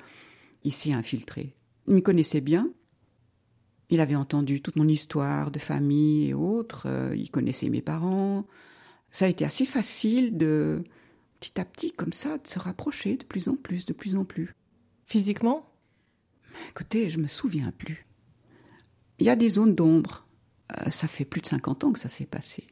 il 0.64 0.72
s'est 0.72 0.92
infiltré. 0.92 1.54
Il 1.88 1.94
me 1.94 2.00
connaissait 2.00 2.40
bien. 2.40 2.70
Il 3.90 4.00
avait 4.00 4.16
entendu 4.16 4.62
toute 4.62 4.76
mon 4.76 4.88
histoire 4.88 5.50
de 5.50 5.58
famille 5.58 6.28
et 6.28 6.34
autres. 6.34 6.84
Euh, 6.86 7.14
il 7.16 7.30
connaissait 7.30 7.68
mes 7.68 7.82
parents. 7.82 8.46
Ça 9.10 9.26
a 9.26 9.28
été 9.28 9.44
assez 9.44 9.66
facile 9.66 10.38
de, 10.38 10.82
petit 11.40 11.60
à 11.60 11.64
petit, 11.64 11.92
comme 11.92 12.12
ça, 12.12 12.38
de 12.38 12.46
se 12.46 12.58
rapprocher 12.58 13.16
de 13.16 13.24
plus 13.24 13.48
en 13.48 13.56
plus, 13.56 13.84
de 13.84 13.92
plus 13.92 14.16
en 14.16 14.24
plus. 14.24 14.54
Physiquement? 15.04 15.68
Écoutez, 16.70 17.10
je 17.10 17.18
me 17.18 17.26
souviens 17.26 17.72
plus. 17.72 18.06
Il 19.18 19.26
y 19.26 19.30
a 19.30 19.36
des 19.36 19.50
zones 19.50 19.74
d'ombre. 19.74 20.26
Euh, 20.78 20.90
ça 20.90 21.08
fait 21.08 21.24
plus 21.24 21.40
de 21.40 21.46
50 21.46 21.84
ans 21.84 21.92
que 21.92 21.98
ça 21.98 22.08
s'est 22.08 22.26
passé. 22.26 22.66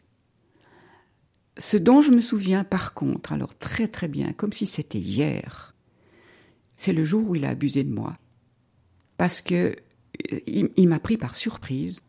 Ce 1.58 1.76
dont 1.76 2.02
je 2.02 2.10
me 2.10 2.20
souviens 2.20 2.64
par 2.64 2.94
contre, 2.94 3.32
alors 3.32 3.56
très 3.56 3.88
très 3.88 4.08
bien, 4.08 4.32
comme 4.32 4.52
si 4.52 4.66
c'était 4.66 5.00
hier, 5.00 5.74
c'est 6.76 6.92
le 6.92 7.04
jour 7.04 7.28
où 7.28 7.34
il 7.34 7.44
a 7.44 7.50
abusé 7.50 7.84
de 7.84 7.92
moi. 7.92 8.16
Parce 9.16 9.42
que 9.42 9.76
euh, 10.32 10.40
il, 10.46 10.88
m'a 10.88 10.98
pris 10.98 11.16
par 11.16 11.34
surprise 11.34 12.02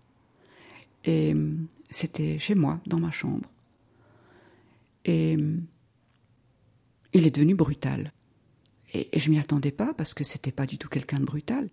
et 1.03 1.33
euh, 1.33 1.53
c'était 1.89 2.39
chez 2.39 2.55
moi, 2.55 2.79
dans 2.85 2.99
ma 2.99 3.11
chambre. 3.11 3.49
Et 5.03 5.37
il 7.13 7.27
est 7.27 7.35
devenu 7.35 7.55
brutal. 7.55 8.13
Et, 8.93 9.09
je 9.17 9.29
m'y 9.29 9.39
attendais 9.39 9.71
pas 9.71 9.93
parce 9.93 10.13
que 10.13 10.23
c'était 10.23 10.51
pas 10.51 10.65
du 10.65 10.77
tout 10.77 10.89
quelqu'un 10.89 11.19
de 11.19 11.25
brutal. 11.25 11.69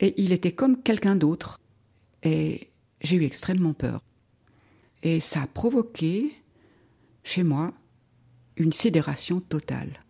Et 0.00 0.14
il 0.22 0.32
était 0.32 0.52
comme 0.52 0.82
quelqu'un 0.82 1.16
d'autre. 1.16 1.60
Et 2.22 2.70
j'ai 3.00 3.16
eu 3.16 3.24
extrêmement 3.24 3.74
peur. 3.74 4.02
Et 5.02 5.20
ça 5.20 5.42
a 5.42 5.46
provoqué 5.46 6.32
chez 7.26 7.42
moi 7.42 7.74
une 8.56 8.72
sidération 8.72 9.40
totale. 9.40 10.04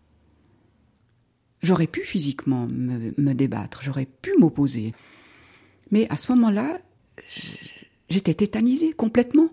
J'aurais 1.62 1.86
pu 1.86 2.02
physiquement 2.02 2.68
me, 2.68 3.32
débattre, 3.32 3.82
j'aurais 3.82 4.06
pu 4.06 4.32
m'opposer. 4.38 4.94
Mais 5.90 6.08
à 6.10 6.16
ce 6.16 6.30
moment-là, 6.32 6.78
j'étais 8.08 8.34
tétanisée 8.34 8.92
complètement. 8.92 9.48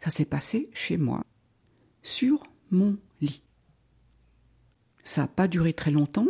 Ça 0.00 0.10
s'est 0.10 0.24
passé 0.24 0.70
chez 0.72 0.96
moi, 0.96 1.24
sur 2.02 2.42
mon 2.70 2.96
lit. 3.20 3.42
Ça 5.04 5.22
n'a 5.22 5.28
pas 5.28 5.46
duré 5.46 5.74
très 5.74 5.90
longtemps, 5.90 6.26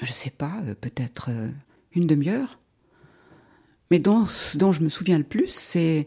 je 0.00 0.06
ne 0.06 0.12
sais 0.12 0.30
pas, 0.30 0.62
euh, 0.62 0.74
peut-être 0.74 1.30
euh, 1.30 1.50
une 1.92 2.06
demi-heure. 2.06 2.60
Mais 3.90 3.98
dont, 3.98 4.26
dont 4.54 4.70
je 4.72 4.82
me 4.82 4.88
souviens 4.88 5.18
le 5.18 5.24
plus, 5.24 5.48
c'est, 5.48 6.06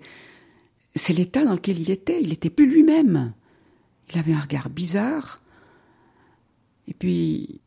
c'est 0.96 1.14
l'état 1.14 1.46
dans 1.46 1.54
lequel 1.54 1.80
il 1.80 1.92
était. 1.92 2.22
Il 2.22 2.30
n'était 2.30 2.50
plus 2.50 2.70
lui-même. 2.70 3.34
Il 4.10 4.18
avait 4.18 4.34
un 4.34 4.40
regard 4.40 4.70
bizarre. 4.70 5.42
Et 6.88 6.94
puis, 6.94 7.62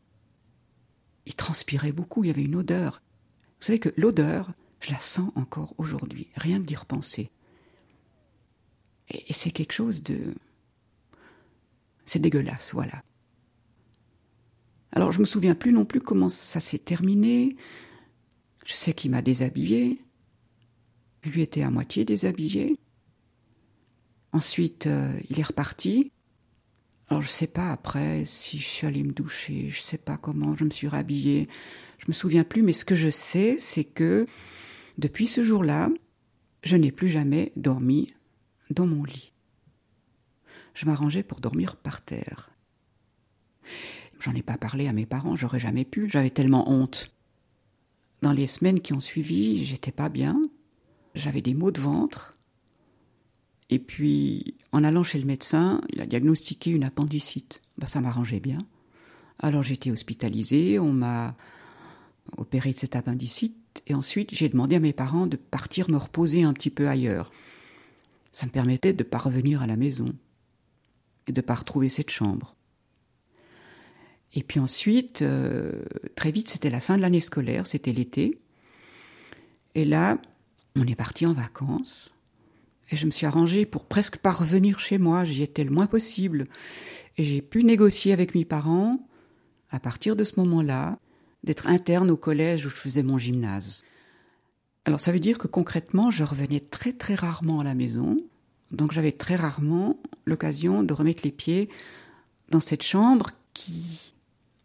il 1.25 1.35
transpirait 1.35 1.91
beaucoup, 1.91 2.23
il 2.23 2.27
y 2.27 2.29
avait 2.29 2.43
une 2.43 2.55
odeur. 2.55 3.01
Vous 3.59 3.65
savez 3.65 3.79
que 3.79 3.93
l'odeur, 3.97 4.51
je 4.79 4.91
la 4.91 4.99
sens 4.99 5.31
encore 5.35 5.73
aujourd'hui, 5.77 6.29
rien 6.35 6.59
que 6.59 6.65
d'y 6.65 6.75
repenser. 6.75 7.31
et 9.09 9.33
c'est 9.33 9.51
quelque 9.51 9.73
chose 9.73 10.03
de... 10.03 10.35
C'est 12.05 12.19
dégueulasse, 12.19 12.71
voilà. 12.73 13.03
Alors 14.91 15.11
je 15.11 15.19
me 15.19 15.25
souviens 15.25 15.55
plus 15.55 15.73
non 15.73 15.85
plus 15.85 16.01
comment 16.01 16.29
ça 16.29 16.59
s'est 16.59 16.79
terminé. 16.79 17.55
Je 18.65 18.73
sais 18.73 18.93
qu'il 18.93 19.11
m'a 19.11 19.21
déshabillé. 19.21 20.01
Lui 21.23 21.41
était 21.41 21.63
à 21.63 21.69
moitié 21.69 22.05
déshabillé. 22.05 22.77
Ensuite, 24.33 24.87
euh, 24.87 25.11
il 25.29 25.39
est 25.39 25.43
reparti. 25.43 26.11
Alors 27.09 27.21
je 27.21 27.29
sais 27.29 27.47
pas 27.47 27.71
après 27.71 28.25
si 28.25 28.57
je 28.57 28.65
suis 28.65 28.85
allée 28.85 29.03
me 29.03 29.13
doucher, 29.13 29.69
je 29.69 29.79
sais 29.79 29.97
pas 29.97 30.17
comment 30.17 30.55
je 30.55 30.65
me 30.65 30.69
suis 30.69 30.89
rhabillée. 30.89 31.47
Je 31.99 32.05
me 32.09 32.13
souviens 32.13 32.43
plus, 32.43 32.63
mais 32.63 32.73
ce 32.73 32.85
que 32.85 32.95
je 32.95 33.09
sais, 33.09 33.55
c'est 33.59 33.85
que 33.85 34.27
depuis 34.97 35.27
ce 35.27 35.41
jour-là, 35.41 35.89
je 36.63 36.75
n'ai 36.75 36.91
plus 36.91 37.07
jamais 37.07 37.53
dormi 37.55 38.13
dans 38.69 38.85
mon 38.85 39.03
lit. 39.03 39.31
Je 40.73 40.85
m'arrangeais 40.85 41.23
pour 41.23 41.39
dormir 41.39 41.77
par 41.77 42.01
terre. 42.01 42.51
J'en 44.19 44.33
ai 44.33 44.43
pas 44.43 44.57
parlé 44.57 44.87
à 44.87 44.93
mes 44.93 45.05
parents, 45.05 45.35
j'aurais 45.35 45.59
jamais 45.59 45.85
pu, 45.85 46.09
j'avais 46.09 46.29
tellement 46.29 46.69
honte. 46.69 47.11
Dans 48.21 48.31
les 48.31 48.47
semaines 48.47 48.81
qui 48.81 48.93
ont 48.93 48.99
suivi, 48.99 49.63
j'étais 49.63 49.91
pas 49.91 50.09
bien, 50.09 50.41
j'avais 51.15 51.41
des 51.41 51.53
maux 51.53 51.71
de 51.71 51.79
ventre. 51.79 52.36
Et 53.69 53.79
puis, 53.79 54.55
en 54.71 54.83
allant 54.83 55.03
chez 55.03 55.19
le 55.19 55.25
médecin, 55.25 55.81
il 55.89 55.99
a 56.01 56.05
diagnostiqué 56.05 56.71
une 56.71 56.83
appendicite. 56.83 57.61
Ben, 57.77 57.85
ça 57.85 58.01
m'arrangeait 58.01 58.39
bien. 58.39 58.59
Alors 59.39 59.63
j'ai 59.63 59.75
été 59.75 59.91
hospitalisée, 59.91 60.79
on 60.79 60.93
m'a 60.93 61.35
opéré 62.37 62.71
de 62.71 62.77
cette 62.77 62.95
appendicite, 62.95 63.83
et 63.85 63.93
ensuite 63.93 64.33
j'ai 64.33 64.49
demandé 64.49 64.75
à 64.75 64.79
mes 64.79 64.93
parents 64.93 65.27
de 65.27 65.37
partir 65.37 65.89
me 65.89 65.97
reposer 65.97 66.43
un 66.43 66.53
petit 66.53 66.69
peu 66.69 66.87
ailleurs. 66.87 67.31
Ça 68.31 68.45
me 68.45 68.51
permettait 68.51 68.93
de 68.93 69.03
ne 69.03 69.07
pas 69.07 69.17
revenir 69.17 69.61
à 69.61 69.67
la 69.67 69.75
maison 69.75 70.13
et 71.27 71.31
de 71.31 71.41
ne 71.41 71.45
pas 71.45 71.55
retrouver 71.55 71.89
cette 71.89 72.09
chambre. 72.09 72.55
Et 74.33 74.43
puis 74.43 74.59
ensuite, 74.59 75.21
euh, 75.21 75.83
très 76.15 76.31
vite, 76.31 76.49
c'était 76.49 76.69
la 76.69 76.79
fin 76.79 76.97
de 76.97 77.01
l'année 77.01 77.21
scolaire, 77.21 77.65
c'était 77.65 77.93
l'été. 77.93 78.39
Et 79.73 79.85
là, 79.85 80.19
on 80.75 80.85
est 80.85 80.95
parti 80.95 81.25
en 81.25 81.33
vacances. 81.33 82.13
Et 82.89 82.95
je 82.95 83.05
me 83.05 83.11
suis 83.11 83.25
arrangée 83.25 83.65
pour 83.65 83.85
presque 83.85 84.17
pas 84.17 84.31
revenir 84.31 84.79
chez 84.79 84.97
moi, 84.97 85.25
j'y 85.25 85.43
étais 85.43 85.63
le 85.63 85.71
moins 85.71 85.87
possible. 85.87 86.45
Et 87.17 87.23
j'ai 87.23 87.41
pu 87.41 87.63
négocier 87.63 88.13
avec 88.13 88.35
mes 88.35 88.45
parents, 88.45 88.99
à 89.69 89.79
partir 89.79 90.15
de 90.15 90.23
ce 90.23 90.39
moment-là, 90.39 90.99
d'être 91.43 91.67
interne 91.67 92.11
au 92.11 92.17
collège 92.17 92.65
où 92.65 92.69
je 92.69 92.75
faisais 92.75 93.03
mon 93.03 93.17
gymnase. 93.17 93.83
Alors 94.85 94.99
ça 94.99 95.11
veut 95.11 95.19
dire 95.19 95.37
que 95.37 95.47
concrètement, 95.47 96.11
je 96.11 96.23
revenais 96.23 96.61
très 96.61 96.93
très 96.93 97.15
rarement 97.15 97.59
à 97.59 97.63
la 97.63 97.75
maison, 97.75 98.17
donc 98.71 98.93
j'avais 98.93 99.11
très 99.11 99.35
rarement 99.35 99.99
l'occasion 100.25 100.83
de 100.83 100.93
remettre 100.93 101.23
les 101.23 101.31
pieds 101.31 101.69
dans 102.49 102.59
cette 102.59 102.83
chambre 102.83 103.31
qui, 103.53 104.13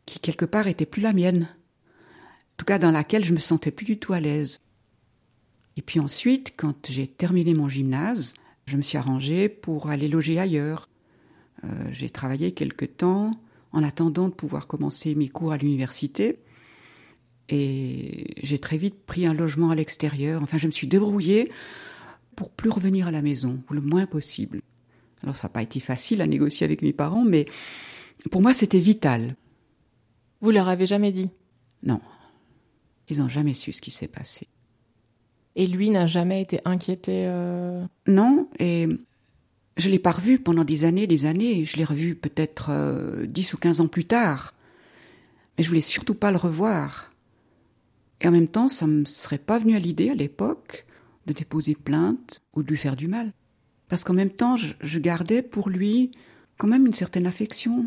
qui 0.07 0.21
quelque 0.21 0.45
part 0.45 0.69
était 0.69 0.87
plus 0.87 1.03
la 1.03 1.13
mienne, 1.13 1.49
en 1.51 2.57
tout 2.57 2.65
cas 2.65 2.79
dans 2.79 2.93
laquelle 2.93 3.25
je 3.25 3.33
me 3.33 3.39
sentais 3.39 3.73
plus 3.73 3.85
du 3.85 3.99
tout 3.99 4.13
à 4.13 4.21
l'aise. 4.21 4.59
Et 5.77 5.83
puis 5.83 6.01
ensuite, 6.01 6.55
quand 6.57 6.91
j'ai 6.91 7.07
terminé 7.07 7.55
mon 7.55 7.69
gymnase, 7.69 8.35
je 8.67 8.77
me 8.77 8.83
suis 8.83 8.99
arrangée 8.99 9.49
pour 9.49 9.89
aller 9.89 10.09
loger 10.09 10.39
ailleurs. 10.39 10.89
Euh, 11.65 11.69
j'ai 11.93 12.11
travaillé 12.11 12.53
quelque 12.53 12.85
temps 12.85 13.33
en 13.73 13.83
attendant 13.83 14.29
de 14.29 14.35
pouvoir 14.35 14.67
commencer 14.67 15.15
mes 15.15 15.29
cours 15.29 15.53
à 15.53 15.57
l'université. 15.57 16.39
Et 17.49 18.35
j'ai 18.43 18.59
très 18.59 18.77
vite 18.77 19.05
pris 19.05 19.27
un 19.27 19.35
logement 19.35 19.71
à 19.71 19.75
l'extérieur. 19.75 20.43
Enfin, 20.43 20.59
je 20.59 20.67
me 20.67 20.73
suis 20.73 20.87
débrouillée 20.87 21.51
pour 22.37 22.51
plus 22.51 22.71
revenir 22.71 23.07
à 23.07 23.11
la 23.11 23.23
maison, 23.23 23.63
ou 23.71 23.75
le 23.75 23.81
moins 23.81 24.07
possible. 24.07 24.61
Alors, 25.23 25.37
ça 25.37 25.49
n'a 25.49 25.53
pas 25.53 25.63
été 25.63 25.81
facile 25.81 26.21
à 26.23 26.27
négocier 26.27 26.65
avec 26.65 26.83
mes 26.83 26.93
parents, 26.93 27.25
mais 27.25 27.47
pour 28.31 28.43
moi, 28.43 28.55
c'était 28.55 28.79
vital. 28.79 29.37
Vous 30.41 30.51
leur 30.51 30.69
avez 30.69 30.87
jamais 30.87 31.13
dit? 31.13 31.31
Non. 31.83 32.01
Ils 33.09 33.19
n'ont 33.19 33.29
jamais 33.29 33.55
su 33.55 33.73
ce 33.73 33.83
qui 33.83 33.91
s'est 33.91 34.09
passé. 34.09 34.49
Et 35.57 35.67
lui 35.67 35.91
n'a 35.91 36.07
jamais 36.07 36.41
été 36.41 36.61
inquiété 36.65 37.27
euh 37.27 37.85
Non, 38.07 38.49
et 38.59 38.89
je 39.77 39.91
l'ai 39.91 39.99
pas 39.99 40.13
revu 40.13 40.39
pendant 40.39 40.65
des 40.65 40.85
années, 40.85 41.07
des 41.07 41.27
années. 41.27 41.65
Je 41.65 41.77
l'ai 41.77 41.85
revu 41.85 42.15
peut-être 42.15 42.69
euh, 42.71 43.27
dix 43.27 43.53
ou 43.55 43.59
quinze 43.59 43.81
ans 43.81 43.89
plus 43.89 44.05
tard. 44.05 44.55
Mais 45.57 45.65
je 45.65 45.69
voulais 45.69 45.81
surtout 45.81 46.15
pas 46.15 46.31
le 46.31 46.37
revoir. 46.37 47.13
Et 48.21 48.29
en 48.29 48.31
même 48.31 48.49
temps, 48.49 48.69
ça 48.69 48.87
me 48.87 49.05
serait 49.05 49.39
pas 49.39 49.59
venu 49.59 49.75
à 49.75 49.79
l'idée 49.79 50.11
à 50.11 50.15
l'époque 50.15 50.87
de 51.27 51.33
déposer 51.33 51.75
plainte 51.75 52.43
ou 52.55 52.63
de 52.63 52.69
lui 52.69 52.77
faire 52.77 52.97
du 52.97 53.09
mal. 53.09 53.33
Parce 53.89 54.05
qu'en 54.05 54.15
même 54.15 54.31
temps, 54.31 54.57
je, 54.57 54.75
je 54.81 54.99
gardais 54.99 55.43
pour 55.43 55.69
lui 55.69 56.13
quand 56.57 56.69
même 56.69 56.87
une 56.87 56.95
certaine 56.95 57.27
affection. 57.27 57.87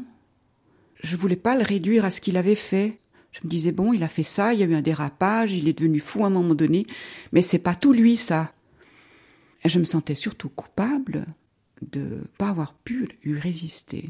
Je 1.02 1.16
voulais 1.16 1.36
pas 1.36 1.56
le 1.56 1.64
réduire 1.64 2.06
à 2.06 2.12
ce 2.12 2.22
qu'il 2.22 2.38
avait 2.38 2.56
fait. 2.56 3.00
Je 3.36 3.46
me 3.46 3.50
disais 3.50 3.74
bon, 3.74 3.92
il 3.92 4.04
a 4.04 4.08
fait 4.08 4.24
ça, 4.24 4.54
il 4.54 4.62
y 4.62 4.64
a 4.64 4.66
eu 4.66 4.76
un 4.76 4.82
dérapage, 4.82 5.52
il 5.52 5.68
est 5.68 5.78
devenu 5.78 6.00
fou 6.00 6.24
à 6.24 6.28
un 6.28 6.30
moment 6.30 6.56
donné, 6.56 6.86
mais 7.34 7.42
c'est 7.42 7.60
pas 7.60 7.76
tout 7.76 7.92
lui 7.92 8.16
ça. 8.16 8.54
Et 9.64 9.70
je 9.70 9.80
me 9.80 9.84
sentais 9.84 10.16
surtout 10.16 10.48
coupable 10.48 11.26
de 11.82 12.22
pas 12.38 12.50
avoir 12.50 12.74
pu 12.74 13.08
lui 13.24 13.38
résister. 13.38 14.10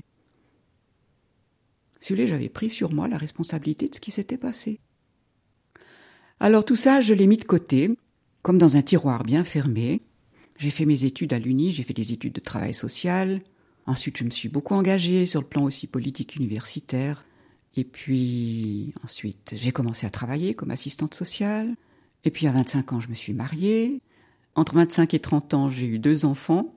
Si 2.01 2.13
vous 2.13 2.17
voulez, 2.17 2.27
j'avais 2.27 2.49
pris 2.49 2.69
sur 2.69 2.93
moi 2.93 3.07
la 3.07 3.17
responsabilité 3.17 3.89
de 3.89 3.95
ce 3.95 3.99
qui 3.99 4.11
s'était 4.11 4.37
passé. 4.37 4.79
Alors 6.39 6.65
tout 6.65 6.75
ça, 6.75 7.01
je 7.01 7.15
l'ai 7.15 7.25
mis 7.25 7.37
de 7.37 7.45
côté, 7.45 7.97
comme 8.43 8.59
dans 8.59 8.77
un 8.77 8.83
tiroir 8.83 9.23
bien 9.23 9.43
fermé. 9.43 10.03
J'ai 10.57 10.69
fait 10.69 10.85
mes 10.85 11.03
études 11.03 11.33
à 11.33 11.39
l'Uni, 11.39 11.71
j'ai 11.71 11.83
fait 11.83 11.93
des 11.93 12.13
études 12.13 12.33
de 12.33 12.41
travail 12.41 12.75
social. 12.75 13.41
Ensuite, 13.87 14.17
je 14.17 14.23
me 14.23 14.29
suis 14.29 14.49
beaucoup 14.49 14.75
engagée 14.75 15.25
sur 15.25 15.41
le 15.41 15.47
plan 15.47 15.63
aussi 15.63 15.87
politique 15.87 16.35
universitaire. 16.35 17.25
Et 17.75 17.83
puis 17.83 18.93
ensuite, 19.03 19.53
j'ai 19.55 19.71
commencé 19.71 20.05
à 20.07 20.09
travailler 20.09 20.53
comme 20.53 20.71
assistante 20.71 21.13
sociale. 21.13 21.75
Et 22.23 22.31
puis 22.31 22.47
à 22.47 22.51
25 22.51 22.93
ans, 22.93 23.01
je 23.01 23.09
me 23.09 23.15
suis 23.15 23.33
mariée. 23.33 24.01
Entre 24.55 24.75
25 24.75 25.13
et 25.13 25.19
30 25.19 25.53
ans, 25.53 25.69
j'ai 25.69 25.85
eu 25.85 25.99
deux 25.99 26.25
enfants. 26.25 26.73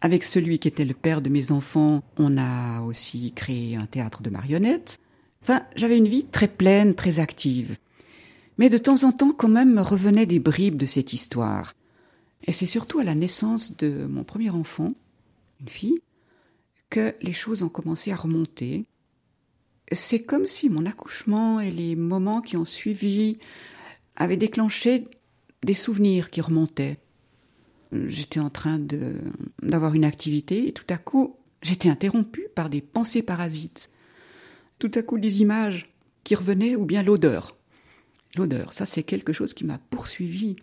Avec 0.00 0.24
celui 0.24 0.58
qui 0.58 0.68
était 0.68 0.84
le 0.84 0.94
père 0.94 1.20
de 1.20 1.28
mes 1.28 1.50
enfants, 1.50 2.02
on 2.16 2.38
a 2.38 2.80
aussi 2.82 3.32
créé 3.32 3.76
un 3.76 3.86
théâtre 3.86 4.22
de 4.22 4.30
marionnettes. 4.30 4.98
Enfin, 5.42 5.62
j'avais 5.76 5.98
une 5.98 6.08
vie 6.08 6.24
très 6.24 6.48
pleine, 6.48 6.94
très 6.94 7.18
active. 7.18 7.76
Mais 8.56 8.70
de 8.70 8.78
temps 8.78 9.04
en 9.04 9.12
temps, 9.12 9.32
quand 9.32 9.48
même, 9.48 9.74
me 9.74 9.82
revenaient 9.82 10.26
des 10.26 10.40
bribes 10.40 10.76
de 10.76 10.86
cette 10.86 11.12
histoire. 11.12 11.74
Et 12.46 12.52
c'est 12.52 12.66
surtout 12.66 12.98
à 12.98 13.04
la 13.04 13.14
naissance 13.14 13.76
de 13.76 14.06
mon 14.06 14.24
premier 14.24 14.50
enfant, 14.50 14.94
une 15.60 15.68
fille, 15.68 16.00
que 16.90 17.14
les 17.20 17.32
choses 17.32 17.62
ont 17.62 17.68
commencé 17.68 18.10
à 18.12 18.16
remonter 18.16 18.86
c'est 19.92 20.22
comme 20.22 20.46
si 20.46 20.68
mon 20.68 20.86
accouchement 20.86 21.60
et 21.60 21.70
les 21.70 21.96
moments 21.96 22.42
qui 22.42 22.56
ont 22.56 22.64
suivi 22.64 23.38
avaient 24.16 24.36
déclenché 24.36 25.04
des 25.62 25.74
souvenirs 25.74 26.30
qui 26.30 26.40
remontaient. 26.40 26.98
J'étais 27.92 28.40
en 28.40 28.50
train 28.50 28.78
d'avoir 29.62 29.94
une 29.94 30.04
activité 30.04 30.68
et 30.68 30.72
tout 30.72 30.84
à 30.90 30.98
coup, 30.98 31.36
j'étais 31.62 31.88
interrompue 31.88 32.48
par 32.54 32.68
des 32.68 32.82
pensées 32.82 33.22
parasites. 33.22 33.90
Tout 34.78 34.90
à 34.94 35.02
coup, 35.02 35.18
des 35.18 35.40
images 35.40 35.90
qui 36.22 36.34
revenaient 36.34 36.76
ou 36.76 36.84
bien 36.84 37.02
l'odeur. 37.02 37.56
L'odeur, 38.36 38.72
ça 38.72 38.84
c'est 38.84 39.02
quelque 39.02 39.32
chose 39.32 39.54
qui 39.54 39.64
m'a 39.64 39.78
poursuivi. 39.78 40.56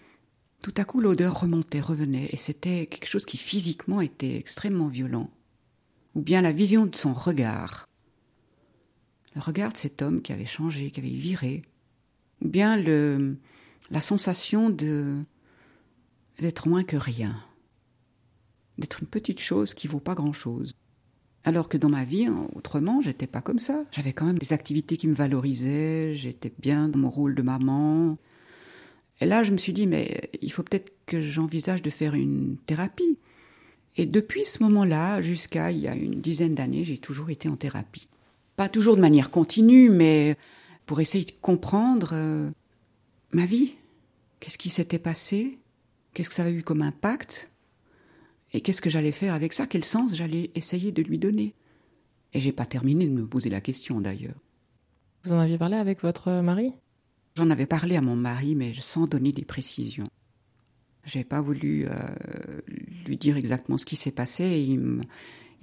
Tout 0.62 0.74
à 0.78 0.86
coup, 0.86 1.02
l'odeur 1.02 1.42
remontait, 1.42 1.80
revenait, 1.80 2.30
et 2.32 2.38
c'était 2.38 2.88
quelque 2.88 3.08
chose 3.08 3.26
qui 3.26 3.38
physiquement 3.38 4.02
était 4.02 4.38
extrêmement 4.38 4.88
violent. 4.88 5.30
Ou 6.14 6.22
bien 6.22 6.42
la 6.42 6.52
vision 6.52 6.86
de 6.86 6.96
son 6.96 7.14
regard, 7.14 7.88
Regarde 9.36 9.76
cet 9.76 10.02
homme 10.02 10.22
qui 10.22 10.32
avait 10.32 10.46
changé, 10.46 10.92
qui 10.92 11.00
avait 11.00 11.10
viré. 11.10 11.62
Ou 12.42 12.48
bien 12.48 12.78
le, 12.78 13.38
la 13.92 14.02
sensation 14.02 14.70
de 14.70 15.16
d'être 16.40 16.68
moins 16.68 16.84
que 16.84 16.98
rien. 16.98 17.36
D'être 18.78 19.02
une 19.02 19.08
petite 19.08 19.40
chose 19.40 19.74
qui 19.74 19.88
vaut 19.88 20.00
pas 20.00 20.16
grand 20.16 20.34
chose. 20.34 20.76
Alors 21.46 21.70
que 21.70 21.78
dans 21.78 21.90
ma 21.90 22.04
vie, 22.04 22.28
autrement, 22.56 23.02
j'étais 23.02 23.28
pas 23.28 23.42
comme 23.42 23.60
ça. 23.60 23.86
J'avais 23.92 24.12
quand 24.12 24.26
même 24.26 24.40
des 24.40 24.52
activités 24.52 24.98
qui 24.98 25.08
me 25.08 25.14
valorisaient, 25.14 26.14
j'étais 26.14 26.52
bien 26.60 26.90
dans 26.90 27.00
mon 27.00 27.10
rôle 27.10 27.36
de 27.36 27.42
maman. 27.42 28.18
Et 29.22 29.26
là, 29.26 29.44
je 29.44 29.52
me 29.52 29.58
suis 29.58 29.72
dit, 29.72 29.88
mais 29.88 30.30
il 30.42 30.52
faut 30.52 30.64
peut-être 30.64 30.92
que 31.06 31.22
j'envisage 31.22 31.82
de 31.82 31.90
faire 31.90 32.16
une 32.16 32.58
thérapie. 32.66 33.18
Et 33.96 34.06
depuis 34.06 34.44
ce 34.44 34.62
moment-là, 34.64 35.22
jusqu'à 35.22 35.72
il 35.72 35.80
y 35.80 35.88
a 35.88 35.96
une 35.96 36.20
dizaine 36.20 36.56
d'années, 36.56 36.84
j'ai 36.84 36.98
toujours 36.98 37.30
été 37.30 37.48
en 37.48 37.56
thérapie 37.56 38.10
pas 38.56 38.70
toujours 38.70 38.96
de 38.96 39.02
manière 39.02 39.32
continue, 39.32 39.90
mais 39.90 40.38
pour 40.86 41.02
essayer 41.02 41.26
de 41.26 41.34
comprendre 41.42 42.12
euh, 42.14 42.50
ma 43.32 43.46
vie. 43.46 43.74
Qu'est-ce 44.40 44.58
qui 44.58 44.70
s'était 44.70 45.00
passé? 45.00 45.58
Qu'est-ce 46.14 46.30
que 46.30 46.36
ça 46.36 46.44
avait 46.44 46.52
eu 46.52 46.64
comme 46.64 46.82
impact? 46.82 47.52
Et 48.54 48.62
qu'est-ce 48.62 48.82
que 48.82 48.90
j'allais 48.90 49.12
faire 49.12 49.34
avec 49.34 49.54
ça? 49.54 49.68
Quel 49.68 49.84
sens 49.84 50.16
j'allais 50.16 50.52
essayer 50.56 50.92
de 50.92 51.02
lui 51.02 51.18
donner? 51.18 51.54
Et 52.34 52.40
j'ai 52.40 52.52
pas 52.52 52.66
terminé 52.66 53.06
de 53.06 53.12
me 53.12 53.26
poser 53.26 53.50
la 53.50 53.62
question 53.62 54.00
d'ailleurs. 54.00 54.36
Vous 55.24 55.34
en 55.34 55.40
aviez 55.40 55.58
parlé 55.58 55.76
avec 55.76 56.02
votre 56.02 56.42
mari? 56.42 56.74
J'en 57.36 57.50
avais 57.50 57.66
parlé 57.66 57.98
à 57.98 58.02
mon 58.02 58.16
mari, 58.16 58.56
mais 58.56 58.74
sans 58.80 59.08
donner 59.08 59.34
des 59.34 59.44
précisions. 59.44 60.08
J'ai 61.06 61.24
pas 61.24 61.42
voulu 61.42 61.88
euh, 61.88 62.62
lui 63.06 63.18
dire 63.18 63.36
exactement 63.36 63.78
ce 63.78 63.86
qui 63.86 63.96
s'est 63.96 64.12
passé 64.12 64.44
et 64.44 64.62
il 64.62 64.80
me, 64.80 65.02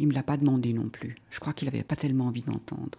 il 0.02 0.08
me 0.08 0.14
l'a 0.14 0.24
pas 0.24 0.36
demandé 0.36 0.72
non 0.72 0.88
plus. 0.88 1.14
Je 1.30 1.38
crois 1.38 1.52
qu'il 1.52 1.66
n'avait 1.66 1.84
pas 1.84 1.94
tellement 1.94 2.26
envie 2.26 2.42
d'entendre. 2.42 2.98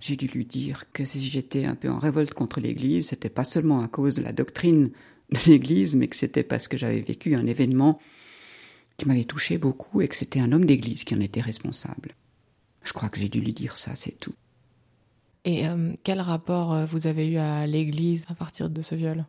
J'ai 0.00 0.16
dû 0.16 0.26
lui 0.26 0.46
dire 0.46 0.90
que 0.92 1.04
si 1.04 1.22
j'étais 1.22 1.66
un 1.66 1.74
peu 1.74 1.90
en 1.90 1.98
révolte 1.98 2.32
contre 2.32 2.60
l'Église, 2.60 3.08
c'était 3.08 3.28
pas 3.28 3.44
seulement 3.44 3.82
à 3.82 3.88
cause 3.88 4.14
de 4.14 4.22
la 4.22 4.32
doctrine 4.32 4.90
de 5.30 5.38
l'Église, 5.46 5.94
mais 5.94 6.08
que 6.08 6.16
c'était 6.16 6.42
parce 6.42 6.66
que 6.66 6.78
j'avais 6.78 7.00
vécu 7.00 7.34
un 7.34 7.46
événement 7.46 8.00
qui 8.96 9.06
m'avait 9.06 9.24
touché 9.24 9.58
beaucoup 9.58 10.00
et 10.00 10.08
que 10.08 10.16
c'était 10.16 10.40
un 10.40 10.52
homme 10.52 10.64
d'Église 10.64 11.04
qui 11.04 11.14
en 11.14 11.20
était 11.20 11.42
responsable. 11.42 12.14
Je 12.84 12.94
crois 12.94 13.10
que 13.10 13.20
j'ai 13.20 13.28
dû 13.28 13.40
lui 13.40 13.52
dire 13.52 13.76
ça, 13.76 13.94
c'est 13.94 14.18
tout. 14.18 14.34
Et 15.44 15.68
euh, 15.68 15.92
quel 16.04 16.22
rapport 16.22 16.72
euh, 16.72 16.86
vous 16.86 17.06
avez 17.06 17.28
eu 17.28 17.36
à 17.36 17.66
l'Église 17.66 18.24
à 18.30 18.34
partir 18.34 18.70
de 18.70 18.80
ce 18.80 18.94
viol? 18.94 19.26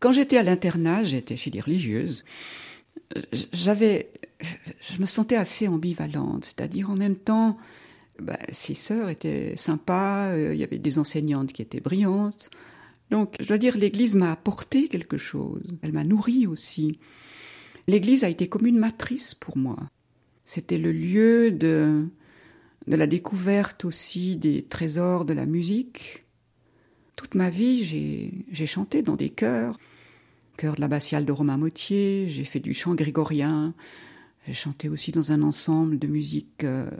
Quand 0.00 0.12
j'étais 0.12 0.38
à 0.38 0.42
l'internat, 0.42 1.04
j'étais 1.04 1.36
chez 1.36 1.50
les 1.50 1.60
religieuses. 1.60 2.24
J'avais 3.52 4.10
je 4.80 5.00
me 5.00 5.06
sentais 5.06 5.36
assez 5.36 5.68
ambivalente, 5.68 6.44
c'est-à-dire 6.44 6.90
en 6.90 6.96
même 6.96 7.16
temps, 7.16 7.56
ses 8.52 8.74
sœurs 8.74 9.08
étaient 9.08 9.54
sympas, 9.56 10.30
euh, 10.30 10.54
il 10.54 10.60
y 10.60 10.64
avait 10.64 10.78
des 10.78 10.98
enseignantes 10.98 11.52
qui 11.52 11.62
étaient 11.62 11.80
brillantes. 11.80 12.50
Donc, 13.10 13.36
je 13.40 13.48
dois 13.48 13.58
dire, 13.58 13.76
l'Église 13.76 14.14
m'a 14.14 14.32
apporté 14.32 14.88
quelque 14.88 15.18
chose. 15.18 15.62
Elle 15.82 15.92
m'a 15.92 16.04
nourri 16.04 16.46
aussi. 16.46 16.98
L'Église 17.88 18.24
a 18.24 18.28
été 18.28 18.48
comme 18.48 18.66
une 18.66 18.78
matrice 18.78 19.34
pour 19.34 19.56
moi. 19.56 19.76
C'était 20.44 20.78
le 20.78 20.92
lieu 20.92 21.50
de, 21.50 22.06
de 22.86 22.96
la 22.96 23.06
découverte 23.06 23.84
aussi 23.84 24.36
des 24.36 24.62
trésors 24.62 25.24
de 25.24 25.34
la 25.34 25.46
musique. 25.46 26.24
Toute 27.16 27.34
ma 27.34 27.50
vie, 27.50 27.84
j'ai 28.50 28.66
chanté 28.66 29.02
dans 29.02 29.16
des 29.16 29.30
chœurs, 29.30 29.78
chœur 30.56 30.74
de 30.74 30.80
l'abbatiale 30.80 31.24
de 31.24 31.32
Romain 31.32 31.56
Motier, 31.56 32.26
j'ai 32.28 32.44
fait 32.44 32.60
du 32.60 32.74
chant 32.74 32.94
grégorien, 32.94 33.74
j'ai 34.46 34.54
chanté 34.54 34.88
aussi 34.88 35.12
dans 35.12 35.32
un 35.32 35.42
ensemble 35.42 35.98
de 35.98 36.06
musique 36.06 36.64
euh, 36.64 36.90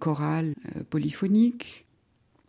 chorale, 0.00 0.54
euh, 0.76 0.82
polyphonique. 0.88 1.86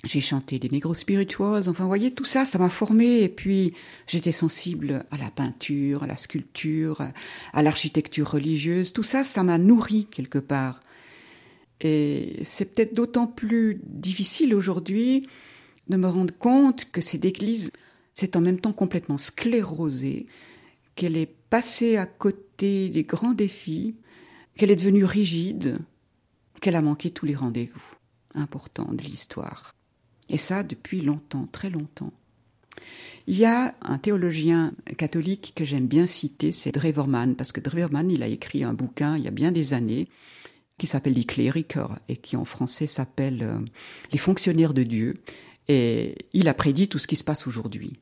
J'ai 0.03 0.20
chanté 0.20 0.58
des 0.58 0.70
négros 0.70 0.96
spirituals. 0.96 1.70
Enfin, 1.70 1.84
vous 1.84 1.89
voyez, 1.89 2.12
tout 2.12 2.25
ça, 2.25 2.43
ça 2.43 2.58
m'a 2.58 2.70
formé. 2.70 3.22
Et 3.22 3.29
puis, 3.29 3.74
j'étais 4.08 4.31
sensible 4.31 5.05
à 5.12 5.17
la 5.17 5.29
peinture, 5.29 6.01
à 6.01 6.08
la 6.08 6.15
sculpture, 6.15 7.03
à 7.53 7.62
l'architecture 7.62 8.31
religieuse. 8.31 8.93
Tout 8.93 9.03
ça, 9.03 9.24
ça 9.24 9.43
m'a 9.43 9.60
nourri 9.60 10.08
quelque 10.10 10.39
part. 10.39 10.79
Et 11.81 12.39
c'est 12.41 12.65
peut-être 12.65 12.96
d'autant 12.96 13.27
plus 13.27 13.79
difficile 13.86 14.55
aujourd'hui 14.55 15.27
de 15.88 15.98
me 15.98 16.08
rendre 16.08 16.34
compte 16.36 16.89
que 16.91 17.01
cette 17.01 17.25
église 17.25 17.72
s'est 18.22 18.38
en 18.38 18.42
même 18.42 18.60
temps 18.60 18.74
complètement 18.74 19.18
sclérosée, 19.18 20.28
qu'elle 20.96 21.18
est 21.18 21.34
passée 21.50 21.98
à 21.98 22.06
côté 22.06 22.90
des 22.90 23.04
grands 23.04 23.34
défis, 23.34 23.96
qu'elle 24.56 24.72
est 24.72 24.75
devenue 24.75 25.06
rigide, 25.06 25.80
qu'elle 26.62 26.75
a 26.75 26.82
manqué 26.82 27.10
tous 27.10 27.25
les 27.25 27.36
rendez-vous 27.36 27.96
importants 28.36 28.94
de 28.94 29.01
l'histoire. 29.01 29.74
Et 30.30 30.38
ça 30.38 30.63
depuis 30.63 31.01
longtemps, 31.01 31.48
très 31.51 31.70
longtemps. 31.70 32.13
Il 33.28 33.38
y 33.38 33.46
a 33.46 33.75
un 33.82 33.98
théologien 33.98 34.74
catholique 34.98 35.54
que 35.56 35.66
j'aime 35.66 35.88
bien 35.88 36.08
citer, 36.08 36.51
c'est 36.51 36.72
Dreverman, 36.72 37.36
parce 37.36 37.51
que 37.51 37.60
Dreverman, 37.60 38.10
il 38.10 38.24
a 38.24 38.28
écrit 38.28 38.63
un 38.63 38.74
bouquin 38.74 39.18
il 39.18 39.24
y 39.24 39.28
a 39.28 39.32
bien 39.32 39.51
des 39.51 39.74
années 39.74 40.08
qui 40.78 40.88
s'appelle 40.88 41.13
Les 41.13 41.25
Clérics 41.25 41.78
et 42.08 42.18
qui 42.18 42.36
en 42.36 42.46
français 42.46 42.88
s'appelle 42.88 43.44
euh, 43.44 43.60
Les 44.12 44.18
fonctionnaires 44.18 44.74
de 44.74 44.84
Dieu. 44.84 45.13
Et 45.68 46.16
il 46.34 46.48
a 46.48 46.54
prédit 46.54 46.88
tout 46.88 46.98
ce 46.98 47.08
qui 47.08 47.16
se 47.16 47.24
passe 47.24 47.46
aujourd'hui. 47.46 47.94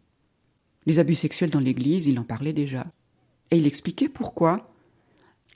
Les 0.85 0.99
abus 0.99 1.15
sexuels 1.15 1.49
dans 1.49 1.59
l'Église, 1.59 2.07
il 2.07 2.19
en 2.19 2.23
parlait 2.23 2.53
déjà. 2.53 2.85
Et 3.51 3.57
il 3.57 3.67
expliquait 3.67 4.09
pourquoi 4.09 4.63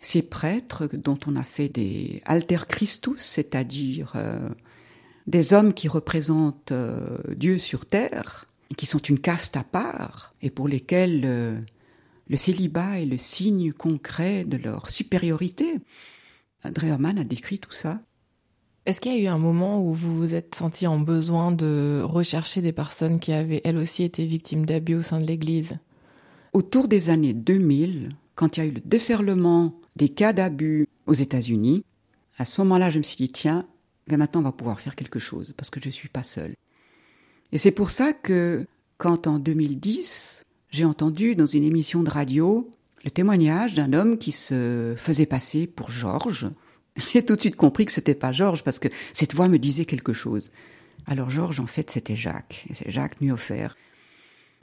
ces 0.01 0.21
prêtres 0.21 0.89
dont 0.93 1.19
on 1.27 1.35
a 1.35 1.43
fait 1.43 1.69
des 1.69 2.21
alter 2.25 2.67
Christus, 2.67 3.21
c'est-à-dire 3.21 4.13
euh, 4.15 4.49
des 5.27 5.53
hommes 5.53 5.73
qui 5.73 5.87
représentent 5.87 6.71
euh, 6.71 7.17
Dieu 7.35 7.57
sur 7.57 7.85
terre, 7.85 8.45
qui 8.75 8.85
sont 8.85 8.99
une 8.99 9.19
caste 9.19 9.55
à 9.55 9.63
part, 9.63 10.33
et 10.41 10.49
pour 10.49 10.67
lesquels 10.67 11.21
euh, 11.23 11.59
le 12.27 12.37
célibat 12.37 12.99
est 12.99 13.05
le 13.05 13.17
signe 13.17 13.71
concret 13.71 14.43
de 14.43 14.57
leur 14.57 14.89
supériorité. 14.89 15.79
Dreherman 16.65 17.19
a 17.19 17.23
décrit 17.23 17.59
tout 17.59 17.71
ça. 17.71 18.01
Est-ce 18.85 18.99
qu'il 18.99 19.13
y 19.13 19.15
a 19.15 19.21
eu 19.23 19.27
un 19.33 19.37
moment 19.37 19.81
où 19.81 19.93
vous 19.93 20.13
vous 20.13 20.35
êtes 20.35 20.55
senti 20.55 20.87
en 20.87 20.99
besoin 20.99 21.53
de 21.53 22.01
rechercher 22.03 22.61
des 22.61 22.73
personnes 22.73 23.19
qui 23.19 23.31
avaient 23.31 23.61
elles 23.63 23.77
aussi 23.77 24.03
été 24.03 24.25
victimes 24.25 24.65
d'abus 24.65 24.95
au 24.95 25.01
sein 25.01 25.21
de 25.21 25.25
l'Église? 25.25 25.77
Autour 26.51 26.89
des 26.89 27.09
années 27.09 27.33
2000, 27.33 28.13
quand 28.35 28.57
il 28.57 28.59
y 28.59 28.63
a 28.63 28.65
eu 28.65 28.73
le 28.73 28.81
déferlement 28.81 29.79
des 29.95 30.09
cas 30.09 30.33
d'abus 30.33 30.87
aux 31.07 31.13
États-Unis, 31.13 31.85
à 32.37 32.43
ce 32.43 32.59
moment-là, 32.59 32.89
je 32.89 32.97
me 32.97 33.03
suis 33.03 33.15
dit, 33.15 33.31
tiens, 33.31 33.65
mais 34.07 34.17
maintenant 34.17 34.41
on 34.41 34.43
va 34.43 34.51
pouvoir 34.51 34.81
faire 34.81 34.95
quelque 34.95 35.19
chose, 35.19 35.53
parce 35.55 35.69
que 35.69 35.79
je 35.79 35.87
ne 35.87 35.91
suis 35.91 36.09
pas 36.09 36.23
seule. 36.23 36.53
Et 37.53 37.57
c'est 37.57 37.71
pour 37.71 37.89
ça 37.89 38.11
que, 38.11 38.67
quand 38.97 39.27
en 39.27 39.39
2010, 39.39 40.43
j'ai 40.71 40.83
entendu 40.83 41.35
dans 41.35 41.45
une 41.45 41.63
émission 41.63 42.03
de 42.03 42.09
radio 42.09 42.69
le 43.05 43.11
témoignage 43.11 43.75
d'un 43.75 43.93
homme 43.93 44.17
qui 44.17 44.31
se 44.31 44.93
faisait 44.97 45.25
passer 45.25 45.67
pour 45.67 45.89
Georges, 45.89 46.49
j'ai 46.95 47.23
tout 47.23 47.35
de 47.35 47.41
suite 47.41 47.55
compris 47.55 47.85
que 47.85 47.91
c'était 47.91 48.15
pas 48.15 48.31
Georges, 48.31 48.63
parce 48.63 48.79
que 48.79 48.89
cette 49.13 49.33
voix 49.33 49.49
me 49.49 49.59
disait 49.59 49.85
quelque 49.85 50.13
chose. 50.13 50.51
Alors 51.05 51.29
Georges, 51.29 51.59
en 51.59 51.67
fait, 51.67 51.89
c'était 51.89 52.15
Jacques, 52.15 52.65
et 52.69 52.73
c'est 52.73 52.91
Jacques 52.91 53.19
Nuofer, 53.21 53.69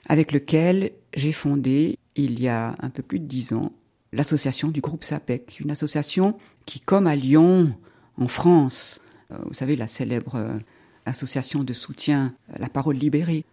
avec 0.06 0.32
lequel 0.32 0.92
j'ai 1.14 1.32
fondé, 1.32 1.98
il 2.16 2.40
y 2.40 2.48
a 2.48 2.74
un 2.80 2.90
peu 2.90 3.02
plus 3.02 3.18
de 3.18 3.26
dix 3.26 3.52
ans, 3.52 3.72
l'association 4.12 4.68
du 4.68 4.80
groupe 4.80 5.04
SAPEC, 5.04 5.60
une 5.60 5.70
association 5.70 6.38
qui, 6.66 6.80
comme 6.80 7.06
à 7.06 7.16
Lyon, 7.16 7.74
en 8.16 8.28
France, 8.28 9.00
euh, 9.30 9.38
vous 9.46 9.54
savez, 9.54 9.76
la 9.76 9.86
célèbre 9.86 10.36
euh, 10.36 10.58
association 11.06 11.64
de 11.64 11.72
soutien 11.72 12.34
à 12.52 12.58
la 12.58 12.68
parole 12.68 12.96
libérée. 12.96 13.44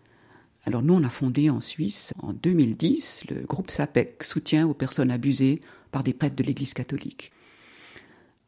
Alors 0.65 0.81
nous, 0.81 0.93
on 0.93 1.03
a 1.03 1.09
fondé 1.09 1.49
en 1.49 1.61
Suisse, 1.61 2.13
en 2.21 2.33
2010, 2.33 3.25
le 3.29 3.45
groupe 3.45 3.71
SAPEC, 3.71 4.23
soutien 4.23 4.67
aux 4.67 4.73
personnes 4.73 5.11
abusées 5.11 5.61
par 5.91 6.03
des 6.03 6.13
prêtres 6.13 6.35
de 6.35 6.43
l'Église 6.43 6.73
catholique. 6.73 7.31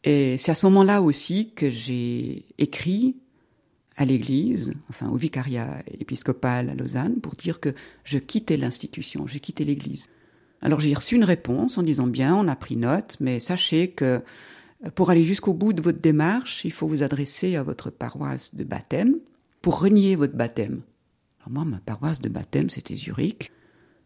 Et 0.03 0.37
c'est 0.37 0.51
à 0.51 0.55
ce 0.55 0.65
moment-là 0.67 1.01
aussi 1.01 1.51
que 1.51 1.69
j'ai 1.69 2.45
écrit 2.57 3.17
à 3.97 4.05
l'Église, 4.05 4.73
enfin 4.89 5.09
au 5.09 5.17
vicariat 5.17 5.83
épiscopal 5.99 6.69
à 6.69 6.73
Lausanne, 6.73 7.19
pour 7.19 7.35
dire 7.35 7.59
que 7.59 7.73
je 8.05 8.17
quittais 8.17 8.55
l'institution, 8.55 9.27
j'ai 9.27 9.41
quitté 9.41 9.65
l'Église. 9.65 10.07
Alors 10.61 10.79
j'ai 10.79 10.93
reçu 10.93 11.15
une 11.15 11.23
réponse 11.25 11.77
en 11.77 11.83
disant 11.83 12.07
bien, 12.07 12.35
on 12.35 12.47
a 12.47 12.55
pris 12.55 12.77
note, 12.77 13.17
mais 13.19 13.39
sachez 13.39 13.91
que 13.91 14.21
euh, 14.85 14.91
pour 14.95 15.09
aller 15.09 15.23
jusqu'au 15.23 15.53
bout 15.53 15.73
de 15.73 15.81
votre 15.81 15.99
démarche, 15.99 16.63
il 16.63 16.71
faut 16.71 16.87
vous 16.87 17.03
adresser 17.03 17.55
à 17.55 17.63
votre 17.63 17.89
paroisse 17.89 18.55
de 18.55 18.63
baptême 18.63 19.15
pour 19.61 19.79
renier 19.79 20.15
votre 20.15 20.35
baptême. 20.35 20.81
Alors 21.41 21.51
moi, 21.51 21.65
ma 21.65 21.79
paroisse 21.79 22.21
de 22.21 22.29
baptême, 22.29 22.69
c'était 22.69 22.95
Zurich. 22.95 23.51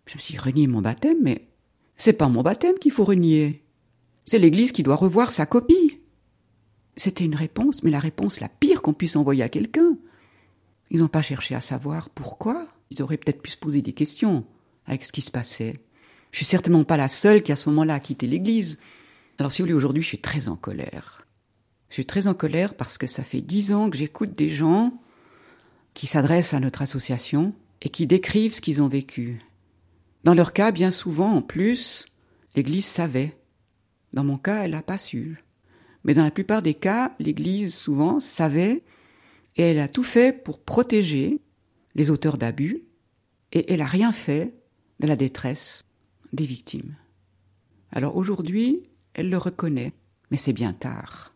Je 0.06 0.16
me 0.16 0.20
suis 0.20 0.38
renié 0.38 0.68
mon 0.68 0.82
baptême, 0.82 1.18
mais 1.22 1.48
c'est 1.98 2.14
pas 2.14 2.28
mon 2.28 2.42
baptême 2.42 2.78
qu'il 2.80 2.92
faut 2.92 3.06
renier. 3.06 3.63
C'est 4.26 4.40
l'Église 4.40 4.72
qui 4.72 4.84
doit 4.84 4.96
revoir 4.96 5.32
sa 5.32 5.46
copie. 5.46 6.00
C'était 6.96 7.26
une 7.26 7.36
réponse, 7.36 7.84
mais 7.84 7.92
la 7.92 8.00
réponse 8.00 8.40
la 8.40 8.50
pire 8.50 8.82
qu'on 8.82 8.94
puisse 8.94 9.16
envoyer 9.16 9.44
à 9.44 9.50
quelqu'un. 9.50 9.98
Ils 10.92 11.00
n'ont 11.00 11.08
pas 11.08 11.22
cherché 11.22 11.56
à 11.56 11.62
savoir 11.62 12.10
pourquoi. 12.10 12.68
Ils 12.92 13.02
auraient 13.02 13.18
peut-être 13.18 13.42
pu 13.42 13.52
se 13.52 13.58
poser 13.58 13.82
des 13.82 13.94
questions 13.94 14.46
avec 14.86 15.06
ce 15.06 15.12
qui 15.12 15.22
se 15.22 15.32
passait. 15.32 15.80
Je 16.32 16.38
suis 16.38 16.46
certainement 16.46 16.84
pas 16.84 16.98
la 16.98 17.08
seule 17.08 17.44
qui 17.44 17.52
à 17.52 17.56
ce 17.56 17.70
moment-là 17.70 17.96
a 17.96 18.00
quitté 18.00 18.28
l'église. 18.28 18.80
Alors 19.40 19.52
si 19.52 19.62
vous 19.62 19.66
voulez, 19.66 19.74
aujourd'hui, 19.74 20.04
je 20.04 20.08
suis 20.08 20.22
très 20.22 20.48
en 20.48 20.56
colère. 20.56 21.28
Je 21.90 21.96
suis 21.96 22.06
très 22.06 22.28
en 22.28 22.34
colère 22.34 22.76
parce 22.76 22.98
que 22.98 23.08
ça 23.08 23.24
fait 23.24 23.42
dix 23.42 23.74
ans 23.74 23.90
que 23.90 23.98
j'écoute 23.98 24.38
des 24.38 24.50
gens 24.50 25.00
qui 25.94 26.08
s'adressent 26.08 26.54
à 26.54 26.60
notre 26.60 26.82
association 26.82 27.54
et 27.82 27.90
qui 27.90 28.08
décrivent 28.08 28.54
ce 28.54 28.62
qu'ils 28.62 28.82
ont 28.82 28.88
vécu. 28.88 29.42
Dans 30.24 30.34
leur 30.34 30.54
cas, 30.54 30.72
bien 30.72 30.90
souvent, 30.90 31.32
en 31.34 31.42
plus, 31.42 32.06
l'Église 32.56 32.86
savait. 32.86 33.38
Dans 34.14 34.24
mon 34.24 34.38
cas, 34.38 34.64
elle 34.64 34.72
n'a 34.72 34.82
pas 34.82 34.98
su. 34.98 35.38
Mais 36.04 36.14
dans 36.14 36.24
la 36.24 36.32
plupart 36.32 36.62
des 36.62 36.74
cas, 36.74 37.14
l'Église, 37.20 37.74
souvent, 37.74 38.20
savait 38.20 38.84
et 39.56 39.64
elle 39.64 39.80
a 39.80 39.88
tout 39.88 40.04
fait 40.04 40.44
pour 40.44 40.60
protéger 40.60 41.42
les 41.96 42.10
auteurs 42.10 42.38
d'abus 42.38 42.84
et 43.52 43.72
elle 43.72 43.80
n'a 43.80 43.86
rien 43.86 44.12
fait 44.12 44.54
de 45.00 45.08
la 45.08 45.16
détresse 45.16 45.84
des 46.34 46.46
victimes. 46.46 46.96
Alors 47.92 48.16
aujourd'hui, 48.16 48.84
elle 49.14 49.30
le 49.30 49.38
reconnaît, 49.38 49.94
mais 50.32 50.38
c'est 50.38 50.54
bien 50.54 50.74
tard. 50.74 51.34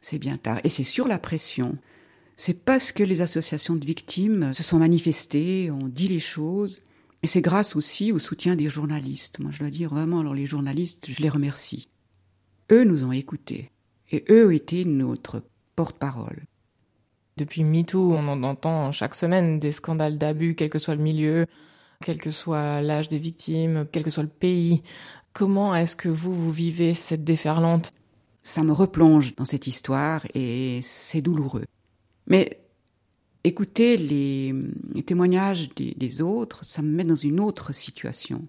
C'est 0.00 0.18
bien 0.18 0.36
tard. 0.36 0.60
Et 0.64 0.68
c'est 0.68 0.82
sur 0.84 1.06
la 1.06 1.18
pression. 1.18 1.78
C'est 2.36 2.64
parce 2.64 2.90
que 2.90 3.04
les 3.04 3.20
associations 3.20 3.76
de 3.76 3.86
victimes 3.86 4.52
se 4.52 4.64
sont 4.64 4.78
manifestées, 4.78 5.70
ont 5.70 5.86
dit 5.86 6.08
les 6.08 6.20
choses. 6.20 6.82
Et 7.22 7.28
c'est 7.28 7.40
grâce 7.40 7.76
aussi 7.76 8.10
au 8.10 8.18
soutien 8.18 8.56
des 8.56 8.68
journalistes. 8.68 9.38
Moi, 9.38 9.52
je 9.52 9.60
dois 9.60 9.70
dire 9.70 9.90
vraiment, 9.90 10.20
alors 10.20 10.34
les 10.34 10.46
journalistes, 10.46 11.06
je 11.08 11.22
les 11.22 11.28
remercie. 11.28 11.88
Eux 12.70 12.84
nous 12.84 13.04
ont 13.04 13.12
écoutés. 13.12 13.70
Et 14.10 14.24
eux 14.28 14.48
ont 14.48 14.50
été 14.50 14.84
notre 14.84 15.42
porte-parole. 15.76 16.44
Depuis 17.36 17.64
MeToo, 17.64 18.12
on 18.12 18.28
en 18.28 18.42
entend 18.42 18.92
chaque 18.92 19.14
semaine 19.14 19.58
des 19.58 19.72
scandales 19.72 20.18
d'abus, 20.18 20.54
quel 20.54 20.68
que 20.68 20.78
soit 20.78 20.96
le 20.96 21.02
milieu, 21.02 21.46
quel 22.02 22.18
que 22.18 22.30
soit 22.30 22.82
l'âge 22.82 23.08
des 23.08 23.18
victimes, 23.18 23.86
quel 23.90 24.02
que 24.02 24.10
soit 24.10 24.24
le 24.24 24.28
pays. 24.28 24.82
Comment 25.32 25.74
est-ce 25.74 25.96
que 25.96 26.08
vous, 26.08 26.34
vous 26.34 26.52
vivez 26.52 26.92
cette 26.92 27.24
déferlante? 27.24 27.92
Ça 28.42 28.62
me 28.64 28.72
replonge 28.72 29.34
dans 29.36 29.44
cette 29.44 29.66
histoire 29.66 30.26
et 30.34 30.80
c'est 30.82 31.22
douloureux. 31.22 31.64
Mais 32.26 32.61
écouter 33.44 33.96
les, 33.96 34.54
témoignages 35.04 35.68
des, 35.74 36.22
autres, 36.22 36.64
ça 36.64 36.82
me 36.82 36.90
met 36.90 37.04
dans 37.04 37.14
une 37.14 37.40
autre 37.40 37.72
situation. 37.72 38.42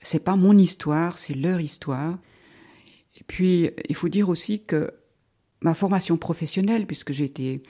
C'est 0.00 0.22
pas 0.22 0.36
mon 0.36 0.56
histoire, 0.56 1.18
c'est 1.18 1.34
leur 1.34 1.60
histoire. 1.60 2.18
Et 3.16 3.24
puis, 3.26 3.70
il 3.88 3.94
faut 3.94 4.08
dire 4.08 4.28
aussi 4.28 4.62
que 4.62 4.92
ma 5.60 5.74
formation 5.74 6.16
professionnelle, 6.16 6.86
puisque 6.86 7.12
j'ai 7.12 7.24
été 7.24 7.62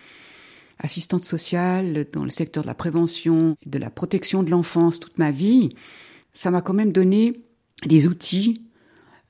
assistante 0.78 1.24
sociale 1.24 2.06
dans 2.12 2.22
le 2.22 2.30
secteur 2.30 2.62
de 2.62 2.68
la 2.68 2.74
prévention 2.74 3.56
et 3.64 3.70
de 3.70 3.78
la 3.78 3.90
protection 3.90 4.42
de 4.42 4.50
l'enfance 4.50 5.00
toute 5.00 5.18
ma 5.18 5.30
vie, 5.30 5.70
ça 6.32 6.50
m'a 6.50 6.60
quand 6.60 6.74
même 6.74 6.92
donné 6.92 7.32
des 7.86 8.06
outils 8.06 8.62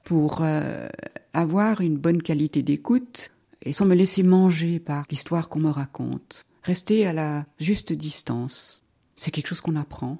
pour 0.04 0.38
euh, 0.40 0.88
avoir 1.32 1.80
une 1.80 1.96
bonne 1.96 2.22
qualité 2.22 2.62
d'écoute, 2.62 3.30
et 3.62 3.72
sans 3.72 3.86
me 3.86 3.94
laisser 3.94 4.22
manger 4.22 4.78
par 4.78 5.04
l'histoire 5.10 5.48
qu'on 5.48 5.60
me 5.60 5.70
raconte. 5.70 6.46
Rester 6.68 7.06
à 7.06 7.14
la 7.14 7.46
juste 7.58 7.94
distance, 7.94 8.84
c'est 9.14 9.30
quelque 9.30 9.46
chose 9.46 9.62
qu'on 9.62 9.74
apprend. 9.74 10.18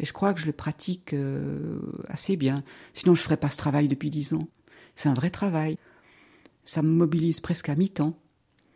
Et 0.00 0.04
je 0.04 0.12
crois 0.12 0.34
que 0.34 0.40
je 0.40 0.46
le 0.46 0.52
pratique 0.52 1.12
euh, 1.12 1.78
assez 2.08 2.36
bien. 2.36 2.64
Sinon, 2.94 3.14
je 3.14 3.20
ne 3.20 3.24
ferais 3.24 3.36
pas 3.36 3.48
ce 3.48 3.58
travail 3.58 3.86
depuis 3.86 4.10
dix 4.10 4.32
ans. 4.34 4.48
C'est 4.96 5.08
un 5.08 5.14
vrai 5.14 5.30
travail. 5.30 5.78
Ça 6.64 6.82
me 6.82 6.88
mobilise 6.88 7.38
presque 7.38 7.68
à 7.68 7.76
mi-temps. 7.76 8.18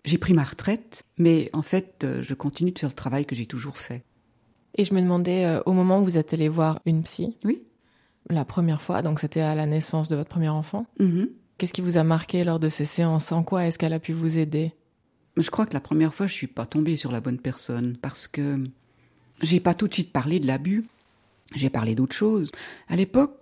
J'ai 0.05 0.17
pris 0.17 0.33
ma 0.33 0.45
retraite, 0.45 1.03
mais 1.19 1.51
en 1.53 1.63
fait, 1.63 2.05
euh, 2.05 2.23
je 2.23 2.35
continue 2.35 2.71
de 2.71 2.79
faire 2.79 2.89
le 2.91 2.95
travail 2.95 3.27
que 3.27 3.35
j'ai 3.35 3.47
toujours 3.47 3.79
fait. 3.79 4.05
Et 4.77 4.85
je 4.85 4.95
me 4.95 5.01
demandais, 5.03 5.45
euh, 5.45 5.61
au 5.67 5.73
moment 5.73 5.99
où 6.01 6.05
vous 6.05 6.17
êtes 6.17 6.33
allé 6.35 6.49
voir 6.49 6.79
une 6.87 7.03
psy, 7.03 7.37
Oui. 7.45 7.65
la 8.31 8.45
première 8.45 8.81
fois, 8.81 9.03
donc 9.03 9.19
c'était 9.19 9.41
à 9.41 9.57
la 9.57 9.67
naissance 9.67 10.09
de 10.09 10.15
votre 10.15 10.31
premier 10.31 10.51
enfant, 10.51 10.87
Mhm. 11.01 11.31
qu'est-ce 11.59 11.73
qui 11.73 11.81
vous 11.81 11.99
a 11.99 12.05
marqué 12.05 12.45
lors 12.45 12.61
de 12.61 12.69
ces 12.69 12.85
séances? 12.85 13.33
En 13.33 13.43
quoi 13.43 13.67
est-ce 13.67 13.77
qu'elle 13.77 13.93
a 13.93 13.99
pu 13.99 14.13
vous 14.13 14.39
aider? 14.39 14.73
Je 15.37 15.51
crois 15.51 15.67
que 15.67 15.75
la 15.75 15.81
première 15.81 16.15
fois, 16.15 16.27
je 16.27 16.35
suis 16.35 16.47
pas 16.47 16.67
tombée 16.67 16.97
sur 16.97 17.11
la 17.11 17.21
bonne 17.21 17.39
personne 17.39 17.97
parce 17.97 18.29
que 18.29 18.63
j'ai 19.41 19.61
pas 19.61 19.75
tout 19.75 19.89
de 19.89 19.95
suite 19.95 20.13
parlé 20.13 20.41
de 20.41 20.47
l'abus. 20.47 20.85
J'ai 21.55 21.71
parlé 21.71 21.95
d'autre 21.95 22.15
chose. 22.15 22.51
À 22.89 22.97
l'époque, 22.97 23.39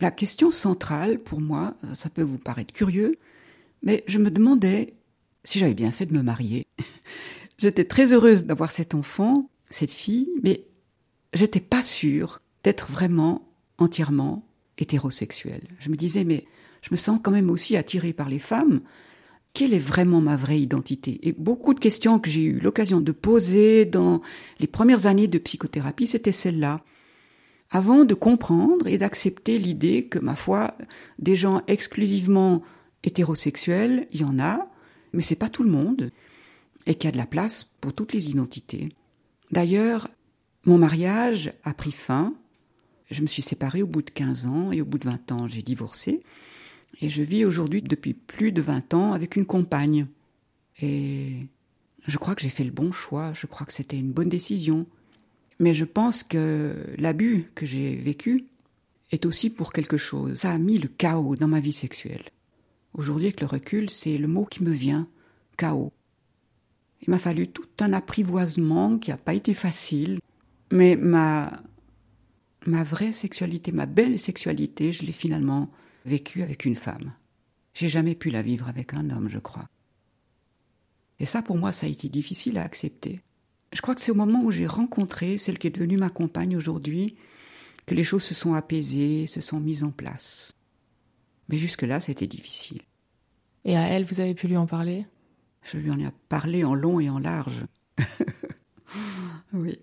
la 0.00 0.10
question 0.10 0.50
centrale 0.50 1.18
pour 1.18 1.40
moi, 1.40 1.74
ça 1.94 2.10
peut 2.10 2.22
vous 2.22 2.38
paraître 2.38 2.72
curieux, 2.72 3.12
mais 3.82 4.04
je 4.06 4.18
me 4.18 4.30
demandais 4.30 4.94
si 5.44 5.58
j'avais 5.58 5.74
bien 5.74 5.92
fait 5.92 6.06
de 6.06 6.14
me 6.14 6.22
marier. 6.22 6.66
J'étais 7.58 7.84
très 7.84 8.12
heureuse 8.12 8.44
d'avoir 8.44 8.72
cet 8.72 8.94
enfant, 8.94 9.48
cette 9.70 9.92
fille, 9.92 10.30
mais 10.42 10.64
j'étais 11.32 11.60
pas 11.60 11.82
sûre 11.82 12.40
d'être 12.64 12.90
vraiment 12.90 13.48
entièrement 13.78 14.44
hétérosexuelle. 14.78 15.68
Je 15.78 15.90
me 15.90 15.96
disais, 15.96 16.24
mais 16.24 16.44
je 16.80 16.88
me 16.90 16.96
sens 16.96 17.20
quand 17.22 17.30
même 17.30 17.50
aussi 17.50 17.76
attirée 17.76 18.12
par 18.12 18.28
les 18.28 18.38
femmes. 18.40 18.80
Quelle 19.54 19.74
est 19.74 19.78
vraiment 19.78 20.20
ma 20.20 20.36
vraie 20.36 20.60
identité? 20.60 21.20
Et 21.28 21.32
beaucoup 21.32 21.74
de 21.74 21.80
questions 21.80 22.18
que 22.18 22.30
j'ai 22.30 22.42
eu 22.42 22.58
l'occasion 22.58 23.00
de 23.00 23.12
poser 23.12 23.84
dans 23.84 24.22
les 24.60 24.66
premières 24.66 25.06
années 25.06 25.28
de 25.28 25.38
psychothérapie, 25.38 26.06
c'était 26.06 26.32
celle-là. 26.32 26.82
Avant 27.70 28.04
de 28.04 28.14
comprendre 28.14 28.86
et 28.86 28.98
d'accepter 28.98 29.58
l'idée 29.58 30.06
que, 30.06 30.18
ma 30.18 30.36
foi, 30.36 30.76
des 31.18 31.36
gens 31.36 31.62
exclusivement 31.66 32.62
hétérosexuels, 33.02 34.08
il 34.12 34.20
y 34.20 34.24
en 34.24 34.38
a, 34.38 34.70
mais 35.12 35.22
c'est 35.22 35.36
pas 35.36 35.50
tout 35.50 35.62
le 35.62 35.70
monde, 35.70 36.10
et 36.86 36.94
qu'il 36.94 37.08
y 37.08 37.08
a 37.08 37.12
de 37.12 37.18
la 37.18 37.26
place 37.26 37.70
pour 37.80 37.92
toutes 37.92 38.12
les 38.12 38.30
identités. 38.30 38.88
D'ailleurs, 39.50 40.08
mon 40.64 40.78
mariage 40.78 41.52
a 41.64 41.74
pris 41.74 41.92
fin. 41.92 42.34
Je 43.10 43.20
me 43.20 43.26
suis 43.26 43.42
séparée 43.42 43.82
au 43.82 43.86
bout 43.86 44.02
de 44.02 44.10
15 44.10 44.46
ans 44.46 44.72
et 44.72 44.80
au 44.80 44.84
bout 44.84 44.98
de 44.98 45.08
20 45.08 45.32
ans, 45.32 45.48
j'ai 45.48 45.62
divorcé. 45.62 46.22
Et 47.00 47.08
je 47.08 47.22
vis 47.22 47.44
aujourd'hui 47.44 47.82
depuis 47.82 48.14
plus 48.14 48.52
de 48.52 48.60
20 48.60 48.94
ans 48.94 49.12
avec 49.12 49.36
une 49.36 49.46
compagne. 49.46 50.06
Et 50.80 51.46
je 52.06 52.18
crois 52.18 52.34
que 52.34 52.42
j'ai 52.42 52.50
fait 52.50 52.64
le 52.64 52.70
bon 52.70 52.92
choix, 52.92 53.32
je 53.34 53.46
crois 53.46 53.66
que 53.66 53.72
c'était 53.72 53.98
une 53.98 54.12
bonne 54.12 54.28
décision. 54.28 54.86
Mais 55.58 55.74
je 55.74 55.84
pense 55.84 56.22
que 56.22 56.84
l'abus 56.98 57.50
que 57.54 57.66
j'ai 57.66 57.96
vécu 57.96 58.46
est 59.10 59.26
aussi 59.26 59.50
pour 59.50 59.72
quelque 59.72 59.96
chose. 59.96 60.40
Ça 60.40 60.52
a 60.52 60.58
mis 60.58 60.78
le 60.78 60.88
chaos 60.88 61.36
dans 61.36 61.48
ma 61.48 61.60
vie 61.60 61.72
sexuelle. 61.72 62.24
Aujourd'hui, 62.94 63.26
avec 63.26 63.40
le 63.40 63.46
recul, 63.46 63.90
c'est 63.90 64.18
le 64.18 64.28
mot 64.28 64.44
qui 64.44 64.62
me 64.62 64.70
vient, 64.70 65.08
chaos. 65.56 65.92
Il 67.02 67.10
m'a 67.10 67.18
fallu 67.18 67.48
tout 67.48 67.66
un 67.80 67.92
apprivoisement 67.92 68.98
qui 68.98 69.10
n'a 69.10 69.16
pas 69.16 69.34
été 69.34 69.54
facile. 69.54 70.18
Mais 70.70 70.96
ma, 70.96 71.62
ma 72.66 72.82
vraie 72.82 73.12
sexualité, 73.12 73.72
ma 73.72 73.86
belle 73.86 74.18
sexualité, 74.18 74.92
je 74.92 75.04
l'ai 75.04 75.12
finalement 75.12 75.70
vécue 76.04 76.42
avec 76.42 76.64
une 76.64 76.76
femme. 76.76 77.12
J'ai 77.74 77.88
jamais 77.88 78.14
pu 78.14 78.30
la 78.30 78.42
vivre 78.42 78.68
avec 78.68 78.94
un 78.94 79.10
homme, 79.10 79.28
je 79.28 79.38
crois. 79.38 79.68
Et 81.18 81.26
ça, 81.26 81.42
pour 81.42 81.56
moi, 81.56 81.72
ça 81.72 81.86
a 81.86 81.90
été 81.90 82.08
difficile 82.08 82.58
à 82.58 82.64
accepter. 82.64 83.20
Je 83.72 83.80
crois 83.80 83.94
que 83.94 84.00
c'est 84.00 84.10
au 84.10 84.16
moment 84.16 84.42
où 84.42 84.50
j'ai 84.50 84.66
rencontré 84.66 85.38
celle 85.38 85.58
qui 85.58 85.66
est 85.66 85.70
devenue 85.70 85.96
ma 85.96 86.10
compagne 86.10 86.56
aujourd'hui 86.56 87.16
que 87.86 87.94
les 87.94 88.04
choses 88.04 88.22
se 88.22 88.34
sont 88.34 88.54
apaisées, 88.54 89.26
se 89.26 89.40
sont 89.40 89.60
mises 89.60 89.84
en 89.84 89.90
place. 89.90 90.54
Mais 91.48 91.56
jusque-là, 91.56 92.00
c'était 92.00 92.26
difficile. 92.26 92.82
Et 93.64 93.76
à 93.76 93.82
elle, 93.82 94.04
vous 94.04 94.20
avez 94.20 94.34
pu 94.34 94.48
lui 94.48 94.56
en 94.56 94.66
parler? 94.66 95.06
Je 95.62 95.78
lui 95.78 95.90
en 95.90 95.98
ai 95.98 96.08
parlé 96.28 96.64
en 96.64 96.74
long 96.74 97.00
et 97.00 97.08
en 97.08 97.18
large. 97.18 97.64
oui. 99.52 99.78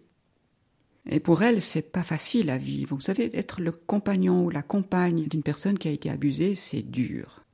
Et 1.05 1.19
pour 1.19 1.41
elle, 1.43 1.61
c'est 1.61 1.91
pas 1.91 2.03
facile 2.03 2.49
à 2.49 2.57
vivre. 2.57 2.95
Vous 2.95 3.01
savez, 3.01 3.35
être 3.37 3.61
le 3.61 3.71
compagnon 3.71 4.45
ou 4.45 4.49
la 4.49 4.61
compagne 4.61 5.27
d'une 5.27 5.43
personne 5.43 5.79
qui 5.79 5.87
a 5.87 5.91
été 5.91 6.09
abusée, 6.09 6.55
c'est 6.55 6.81
dur. 6.81 7.45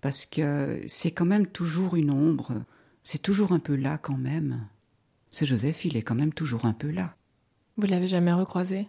Parce 0.00 0.26
que 0.26 0.80
c'est 0.86 1.10
quand 1.10 1.24
même 1.26 1.46
toujours 1.46 1.96
une 1.96 2.10
ombre. 2.10 2.62
C'est 3.02 3.22
toujours 3.22 3.52
un 3.52 3.58
peu 3.58 3.74
là 3.74 3.98
quand 3.98 4.16
même. 4.16 4.66
Ce 5.30 5.44
Joseph, 5.44 5.84
il 5.84 5.96
est 5.96 6.02
quand 6.02 6.14
même 6.14 6.32
toujours 6.32 6.64
un 6.64 6.72
peu 6.72 6.90
là. 6.90 7.16
Vous 7.76 7.86
l'avez 7.86 8.08
jamais 8.08 8.32
recroisé? 8.32 8.88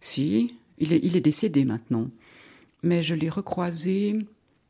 Si, 0.00 0.54
il 0.78 0.92
est, 0.92 1.00
il 1.02 1.16
est 1.16 1.20
décédé 1.20 1.64
maintenant. 1.64 2.10
Mais 2.82 3.02
je 3.02 3.14
l'ai 3.14 3.28
recroisé 3.28 4.16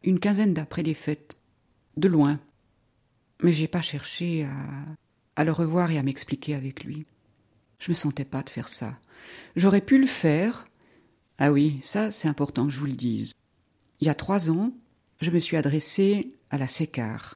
une 0.02 0.18
quinzaine 0.18 0.54
d'après 0.54 0.82
les 0.82 0.94
fêtes, 0.94 1.36
de 1.96 2.08
loin. 2.08 2.40
Mais 3.42 3.52
j'ai 3.52 3.68
pas 3.68 3.82
cherché 3.82 4.44
à, 4.44 4.56
à 5.36 5.44
le 5.44 5.52
revoir 5.52 5.90
et 5.90 5.98
à 5.98 6.02
m'expliquer 6.02 6.54
avec 6.54 6.84
lui. 6.84 7.06
Je 7.82 7.90
me 7.90 7.94
sentais 7.94 8.24
pas 8.24 8.44
de 8.44 8.48
faire 8.48 8.68
ça. 8.68 8.96
J'aurais 9.56 9.80
pu 9.80 9.98
le 9.98 10.06
faire. 10.06 10.68
Ah 11.38 11.50
oui, 11.50 11.80
ça 11.82 12.12
c'est 12.12 12.28
important 12.28 12.64
que 12.64 12.72
je 12.72 12.78
vous 12.78 12.86
le 12.86 12.92
dise. 12.92 13.34
Il 14.00 14.06
y 14.06 14.10
a 14.10 14.14
trois 14.14 14.52
ans, 14.52 14.72
je 15.20 15.32
me 15.32 15.40
suis 15.40 15.56
adressée 15.56 16.32
à 16.50 16.58
la 16.58 16.68
SECAR. 16.68 17.34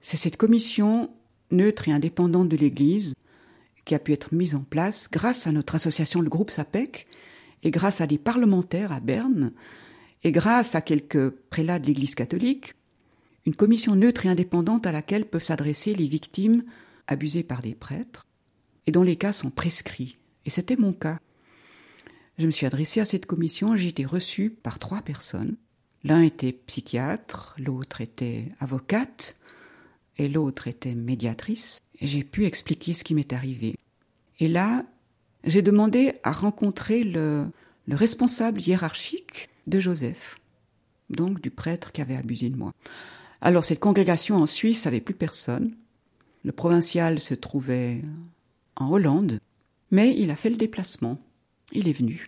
C'est 0.00 0.16
cette 0.16 0.36
commission 0.36 1.10
neutre 1.52 1.88
et 1.88 1.92
indépendante 1.92 2.48
de 2.48 2.56
l'Église 2.56 3.14
qui 3.84 3.94
a 3.94 4.00
pu 4.00 4.12
être 4.12 4.34
mise 4.34 4.56
en 4.56 4.64
place 4.64 5.08
grâce 5.08 5.46
à 5.46 5.52
notre 5.52 5.76
association, 5.76 6.22
le 6.22 6.28
groupe 6.28 6.50
SAPEC, 6.50 7.06
et 7.62 7.70
grâce 7.70 8.00
à 8.00 8.08
des 8.08 8.18
parlementaires 8.18 8.90
à 8.90 8.98
Berne, 8.98 9.52
et 10.24 10.32
grâce 10.32 10.74
à 10.74 10.80
quelques 10.80 11.30
prélats 11.30 11.78
de 11.78 11.86
l'Église 11.86 12.16
catholique, 12.16 12.72
une 13.46 13.54
commission 13.54 13.94
neutre 13.94 14.26
et 14.26 14.28
indépendante 14.28 14.88
à 14.88 14.92
laquelle 14.92 15.26
peuvent 15.26 15.44
s'adresser 15.44 15.94
les 15.94 16.08
victimes 16.08 16.64
abusées 17.06 17.44
par 17.44 17.62
des 17.62 17.76
prêtres, 17.76 18.26
et 18.86 18.92
dont 18.92 19.02
les 19.02 19.16
cas 19.16 19.32
sont 19.32 19.50
prescrits. 19.50 20.18
Et 20.44 20.50
c'était 20.50 20.76
mon 20.76 20.92
cas. 20.92 21.18
Je 22.38 22.46
me 22.46 22.50
suis 22.50 22.66
adressée 22.66 23.00
à 23.00 23.04
cette 23.04 23.26
commission, 23.26 23.76
j'ai 23.76 23.88
été 23.88 24.04
reçue 24.04 24.50
par 24.50 24.78
trois 24.78 25.02
personnes. 25.02 25.56
L'un 26.02 26.22
était 26.22 26.52
psychiatre, 26.52 27.54
l'autre 27.58 28.00
était 28.00 28.48
avocate, 28.60 29.36
et 30.18 30.28
l'autre 30.28 30.68
était 30.68 30.94
médiatrice. 30.94 31.80
J'ai 32.00 32.24
pu 32.24 32.44
expliquer 32.44 32.94
ce 32.94 33.04
qui 33.04 33.14
m'est 33.14 33.32
arrivé. 33.32 33.76
Et 34.38 34.48
là, 34.48 34.84
j'ai 35.44 35.62
demandé 35.62 36.14
à 36.22 36.32
rencontrer 36.32 37.04
le, 37.04 37.46
le 37.86 37.96
responsable 37.96 38.60
hiérarchique 38.60 39.48
de 39.66 39.80
Joseph, 39.80 40.36
donc 41.10 41.40
du 41.40 41.50
prêtre 41.50 41.92
qui 41.92 42.00
avait 42.00 42.16
abusé 42.16 42.50
de 42.50 42.56
moi. 42.56 42.72
Alors 43.40 43.64
cette 43.64 43.80
congrégation 43.80 44.36
en 44.36 44.46
Suisse 44.46 44.86
avait 44.86 45.00
plus 45.00 45.14
personne. 45.14 45.74
Le 46.44 46.52
provincial 46.52 47.20
se 47.20 47.34
trouvait 47.34 48.02
en 48.76 48.90
Hollande, 48.90 49.40
mais 49.90 50.14
il 50.18 50.30
a 50.30 50.36
fait 50.36 50.50
le 50.50 50.56
déplacement. 50.56 51.18
Il 51.72 51.88
est 51.88 51.92
venu. 51.92 52.26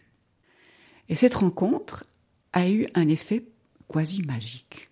Et 1.09 1.15
cette 1.15 1.35
rencontre 1.35 2.05
a 2.53 2.69
eu 2.69 2.87
un 2.95 3.09
effet 3.09 3.45
quasi 3.89 4.23
magique. 4.23 4.91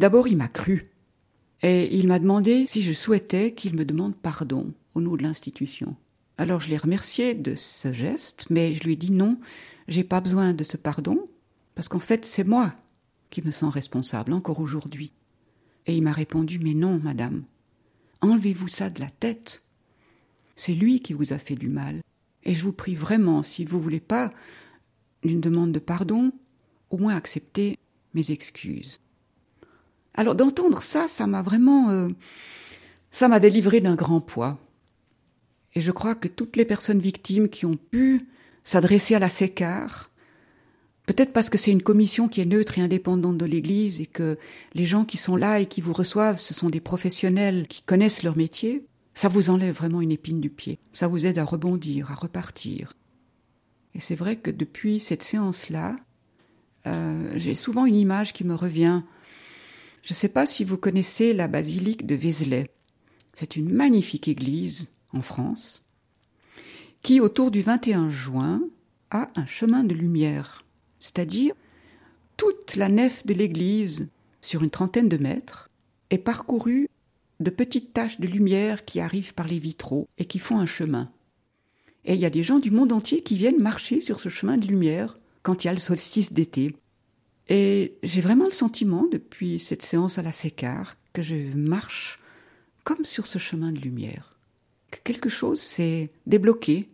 D'abord, 0.00 0.26
il 0.28 0.36
m'a 0.36 0.48
cru. 0.48 0.90
Et 1.62 1.96
il 1.96 2.08
m'a 2.08 2.18
demandé 2.18 2.66
si 2.66 2.82
je 2.82 2.92
souhaitais 2.92 3.54
qu'il 3.54 3.76
me 3.76 3.84
demande 3.84 4.14
pardon 4.16 4.72
au 4.94 5.00
nom 5.00 5.16
de 5.16 5.22
l'institution. 5.22 5.96
Alors 6.36 6.60
je 6.60 6.68
l'ai 6.68 6.76
remercié 6.76 7.34
de 7.34 7.54
ce 7.54 7.92
geste, 7.92 8.46
mais 8.50 8.72
je 8.72 8.82
lui 8.82 8.94
ai 8.94 8.96
dit 8.96 9.12
non, 9.12 9.38
j'ai 9.86 10.04
pas 10.04 10.20
besoin 10.20 10.52
de 10.52 10.64
ce 10.64 10.76
pardon, 10.76 11.28
parce 11.74 11.88
qu'en 11.88 12.00
fait 12.00 12.24
c'est 12.24 12.44
moi 12.44 12.74
qui 13.30 13.40
me 13.44 13.52
sens 13.52 13.72
responsable 13.72 14.32
encore 14.32 14.60
aujourd'hui. 14.60 15.12
Et 15.86 15.96
il 15.96 16.02
m'a 16.02 16.12
répondu 16.12 16.58
Mais 16.58 16.74
non, 16.74 16.98
madame, 17.02 17.44
enlevez-vous 18.20 18.68
ça 18.68 18.90
de 18.90 19.00
la 19.00 19.10
tête. 19.10 19.62
C'est 20.56 20.74
lui 20.74 21.00
qui 21.00 21.12
vous 21.12 21.32
a 21.32 21.38
fait 21.38 21.56
du 21.56 21.68
mal. 21.68 22.00
Et 22.44 22.54
je 22.54 22.62
vous 22.62 22.72
prie 22.72 22.94
vraiment, 22.94 23.42
si 23.42 23.64
vous 23.64 23.80
voulez 23.80 24.00
pas 24.00 24.32
d'une 25.22 25.40
demande 25.40 25.72
de 25.72 25.78
pardon, 25.78 26.32
au 26.90 26.98
moins 26.98 27.16
acceptez 27.16 27.78
mes 28.12 28.30
excuses. 28.30 29.00
Alors 30.14 30.34
d'entendre 30.34 30.82
ça, 30.82 31.08
ça 31.08 31.26
m'a 31.26 31.42
vraiment, 31.42 31.90
euh, 31.90 32.08
ça 33.10 33.28
m'a 33.28 33.40
délivré 33.40 33.80
d'un 33.80 33.96
grand 33.96 34.20
poids. 34.20 34.58
Et 35.74 35.80
je 35.80 35.90
crois 35.90 36.14
que 36.14 36.28
toutes 36.28 36.56
les 36.56 36.64
personnes 36.64 37.00
victimes 37.00 37.48
qui 37.48 37.66
ont 37.66 37.76
pu 37.76 38.28
s'adresser 38.62 39.16
à 39.16 39.18
la 39.18 39.28
SECAR, 39.28 40.10
peut-être 41.06 41.32
parce 41.32 41.50
que 41.50 41.58
c'est 41.58 41.72
une 41.72 41.82
commission 41.82 42.28
qui 42.28 42.40
est 42.40 42.46
neutre 42.46 42.78
et 42.78 42.82
indépendante 42.82 43.38
de 43.38 43.44
l'Église 43.44 44.00
et 44.00 44.06
que 44.06 44.38
les 44.74 44.84
gens 44.84 45.04
qui 45.04 45.16
sont 45.16 45.36
là 45.36 45.58
et 45.58 45.66
qui 45.66 45.80
vous 45.80 45.92
reçoivent, 45.92 46.38
ce 46.38 46.54
sont 46.54 46.70
des 46.70 46.80
professionnels 46.80 47.66
qui 47.66 47.82
connaissent 47.82 48.22
leur 48.22 48.36
métier, 48.36 48.84
ça 49.14 49.28
vous 49.28 49.50
enlève 49.50 49.74
vraiment 49.74 50.00
une 50.00 50.12
épine 50.12 50.40
du 50.40 50.50
pied. 50.50 50.78
Ça 50.92 51.06
vous 51.06 51.26
aide 51.26 51.38
à 51.38 51.44
rebondir, 51.44 52.10
à 52.10 52.14
repartir. 52.14 52.92
Et 53.94 54.00
c'est 54.00 54.16
vrai 54.16 54.36
que 54.36 54.50
depuis 54.50 54.98
cette 54.98 55.22
séance-là, 55.22 55.96
euh, 56.86 57.32
j'ai 57.36 57.54
souvent 57.54 57.86
une 57.86 57.96
image 57.96 58.32
qui 58.32 58.44
me 58.44 58.54
revient. 58.54 59.02
Je 60.02 60.12
ne 60.12 60.16
sais 60.16 60.28
pas 60.28 60.46
si 60.46 60.64
vous 60.64 60.76
connaissez 60.76 61.32
la 61.32 61.48
basilique 61.48 62.06
de 62.06 62.14
Vézelay. 62.14 62.66
C'est 63.32 63.56
une 63.56 63.72
magnifique 63.72 64.28
église 64.28 64.90
en 65.12 65.22
France 65.22 65.84
qui, 67.02 67.20
autour 67.20 67.50
du 67.50 67.60
21 67.60 68.10
juin, 68.10 68.62
a 69.10 69.30
un 69.36 69.46
chemin 69.46 69.84
de 69.84 69.94
lumière, 69.94 70.64
c'est-à-dire 70.98 71.54
toute 72.36 72.76
la 72.76 72.88
nef 72.88 73.24
de 73.26 73.34
l'église, 73.34 74.08
sur 74.40 74.62
une 74.64 74.70
trentaine 74.70 75.08
de 75.08 75.18
mètres, 75.18 75.70
est 76.10 76.18
parcourue 76.18 76.88
de 77.44 77.50
petites 77.50 77.92
taches 77.92 78.18
de 78.18 78.26
lumière 78.26 78.84
qui 78.84 78.98
arrivent 78.98 79.34
par 79.34 79.46
les 79.46 79.60
vitraux 79.60 80.08
et 80.18 80.24
qui 80.24 80.40
font 80.40 80.58
un 80.58 80.66
chemin. 80.66 81.12
Et 82.04 82.14
il 82.14 82.20
y 82.20 82.26
a 82.26 82.30
des 82.30 82.42
gens 82.42 82.58
du 82.58 82.70
monde 82.70 82.92
entier 82.92 83.22
qui 83.22 83.36
viennent 83.36 83.62
marcher 83.62 84.00
sur 84.00 84.18
ce 84.18 84.28
chemin 84.28 84.56
de 84.56 84.66
lumière 84.66 85.18
quand 85.42 85.62
il 85.62 85.68
y 85.68 85.70
a 85.70 85.74
le 85.74 85.78
solstice 85.78 86.32
d'été. 86.32 86.74
Et 87.48 87.96
j'ai 88.02 88.20
vraiment 88.20 88.46
le 88.46 88.50
sentiment, 88.50 89.06
depuis 89.10 89.58
cette 89.58 89.82
séance 89.82 90.18
à 90.18 90.22
la 90.22 90.32
Sécart, 90.32 90.96
que 91.12 91.22
je 91.22 91.54
marche 91.54 92.18
comme 92.82 93.04
sur 93.04 93.26
ce 93.26 93.38
chemin 93.38 93.72
de 93.72 93.78
lumière. 93.78 94.36
Que 94.90 94.98
quelque 95.04 95.28
chose 95.28 95.60
s'est 95.60 96.10
débloqué 96.26 96.88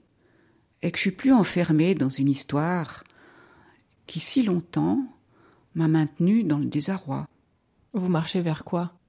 et 0.82 0.90
que 0.90 0.96
je 0.96 1.02
suis 1.02 1.10
plus 1.10 1.32
enfermée 1.32 1.94
dans 1.94 2.08
une 2.08 2.28
histoire 2.28 3.04
qui 4.06 4.18
si 4.20 4.42
longtemps 4.42 5.04
m'a 5.74 5.88
maintenue 5.88 6.42
dans 6.42 6.58
le 6.58 6.66
désarroi. 6.66 7.28
Vous 7.92 8.08
marchez 8.08 8.40
vers 8.40 8.64
quoi? 8.64 8.99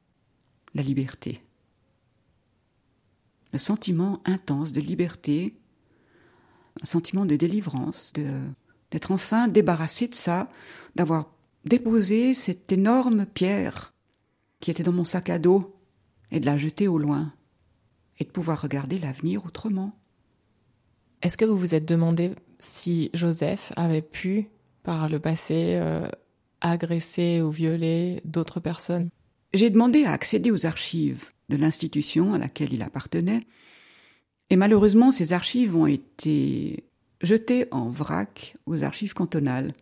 La 0.73 0.83
liberté. 0.83 1.43
Le 3.51 3.59
sentiment 3.59 4.21
intense 4.25 4.71
de 4.71 4.81
liberté, 4.81 5.55
un 6.81 6.85
sentiment 6.85 7.25
de 7.25 7.35
délivrance, 7.35 8.13
de 8.13 8.41
d'être 8.91 9.11
enfin 9.11 9.47
débarrassé 9.47 10.07
de 10.07 10.15
ça, 10.15 10.49
d'avoir 10.95 11.31
déposé 11.65 12.33
cette 12.33 12.71
énorme 12.71 13.25
pierre 13.25 13.93
qui 14.59 14.69
était 14.69 14.83
dans 14.83 14.91
mon 14.91 15.05
sac 15.05 15.29
à 15.29 15.39
dos 15.39 15.75
et 16.29 16.39
de 16.39 16.45
la 16.45 16.57
jeter 16.57 16.87
au 16.87 16.97
loin 16.97 17.33
et 18.19 18.25
de 18.25 18.29
pouvoir 18.29 18.61
regarder 18.61 18.99
l'avenir 18.99 19.45
autrement. 19.45 19.97
Est-ce 21.21 21.37
que 21.37 21.45
vous 21.45 21.57
vous 21.57 21.75
êtes 21.75 21.87
demandé 21.87 22.31
si 22.59 23.09
Joseph 23.13 23.71
avait 23.75 24.01
pu, 24.01 24.49
par 24.83 25.07
le 25.09 25.19
passé, 25.19 25.75
euh, 25.75 26.07
agresser 26.61 27.41
ou 27.41 27.49
violer 27.49 28.21
d'autres 28.25 28.59
personnes? 28.59 29.09
J'ai 29.53 29.69
demandé 29.69 30.05
à 30.05 30.11
accéder 30.11 30.51
aux 30.51 30.65
archives 30.65 31.29
de 31.49 31.57
l'institution 31.57 32.33
à 32.33 32.37
laquelle 32.37 32.73
il 32.73 32.83
appartenait, 32.83 33.45
et 34.49 34.55
malheureusement 34.55 35.11
ces 35.11 35.33
archives 35.33 35.75
ont 35.75 35.87
été 35.87 36.85
jeter 37.21 37.65
en 37.71 37.89
vrac 37.89 38.55
aux 38.65 38.83
archives 38.83 39.13
cantonales 39.13 39.73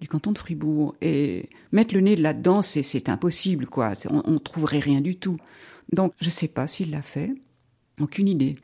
du 0.00 0.08
canton 0.08 0.32
de 0.32 0.38
Fribourg 0.38 0.94
et 1.00 1.48
mettre 1.72 1.94
le 1.94 2.00
nez 2.00 2.16
là-dedans, 2.16 2.62
c'est 2.62 3.08
impossible, 3.08 3.66
quoi. 3.66 3.92
On, 4.10 4.32
ne 4.32 4.38
trouverait 4.38 4.80
rien 4.80 5.00
du 5.00 5.16
tout. 5.16 5.36
Donc, 5.92 6.12
je 6.20 6.26
ne 6.26 6.30
sais 6.30 6.48
pas 6.48 6.66
s'il 6.66 6.90
l'a 6.90 7.02
fait, 7.02 7.34
aucune 8.00 8.28
idée. 8.28 8.56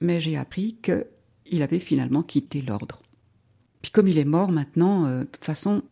Mais 0.00 0.20
j'ai 0.20 0.36
appris 0.36 0.78
qu'il 0.82 1.62
avait 1.62 1.80
finalement 1.80 2.22
quitté 2.22 2.62
l'ordre. 2.62 3.02
Puis 3.82 3.90
comme 3.90 4.08
il 4.08 4.18
est 4.18 4.24
mort 4.24 4.52
maintenant, 4.52 5.06
euh, 5.06 5.20
de 5.20 5.24
toute 5.24 5.44
façon, 5.44 5.82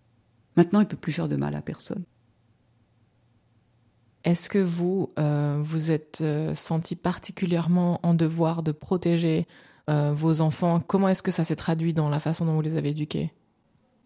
maintenant 0.57 0.81
il 0.81 0.87
peut 0.87 0.97
plus 0.97 1.13
faire 1.13 1.29
de 1.29 1.37
mal 1.37 1.55
à 1.55 1.63
personne. 1.63 2.05
Est-ce 4.25 4.51
que 4.51 4.59
vous 4.59 5.13
euh, 5.19 5.59
vous 5.63 5.91
êtes 5.91 6.19
euh, 6.21 6.55
senti 6.55 6.97
particulièrement 6.97 8.01
en 8.03 8.15
devoir 8.15 8.63
de 8.63 8.73
protéger 8.73 9.47
euh, 9.89 10.13
vos 10.13 10.41
enfants? 10.41 10.81
Comment 10.81 11.09
est-ce 11.09 11.23
que 11.23 11.31
ça 11.31 11.45
s'est 11.45 11.57
traduit 11.57 11.95
dans 11.95 12.11
la 12.11 12.21
façon 12.21 12.45
dont 12.45 12.55
vous 12.55 12.63
les 12.63 12.77
avez 12.77 12.91
éduqués? 12.91 13.33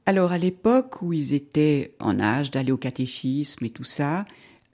Alors 0.05 0.33
à 0.33 0.39
l'époque 0.39 1.01
où 1.01 1.13
ils 1.13 1.33
étaient 1.33 1.95
en 2.01 2.21
âge 2.21 2.51
d'aller 2.51 2.73
au 2.73 2.77
catéchisme 2.77 3.65
et 3.65 3.71
tout 3.71 3.85
ça, 3.85 4.25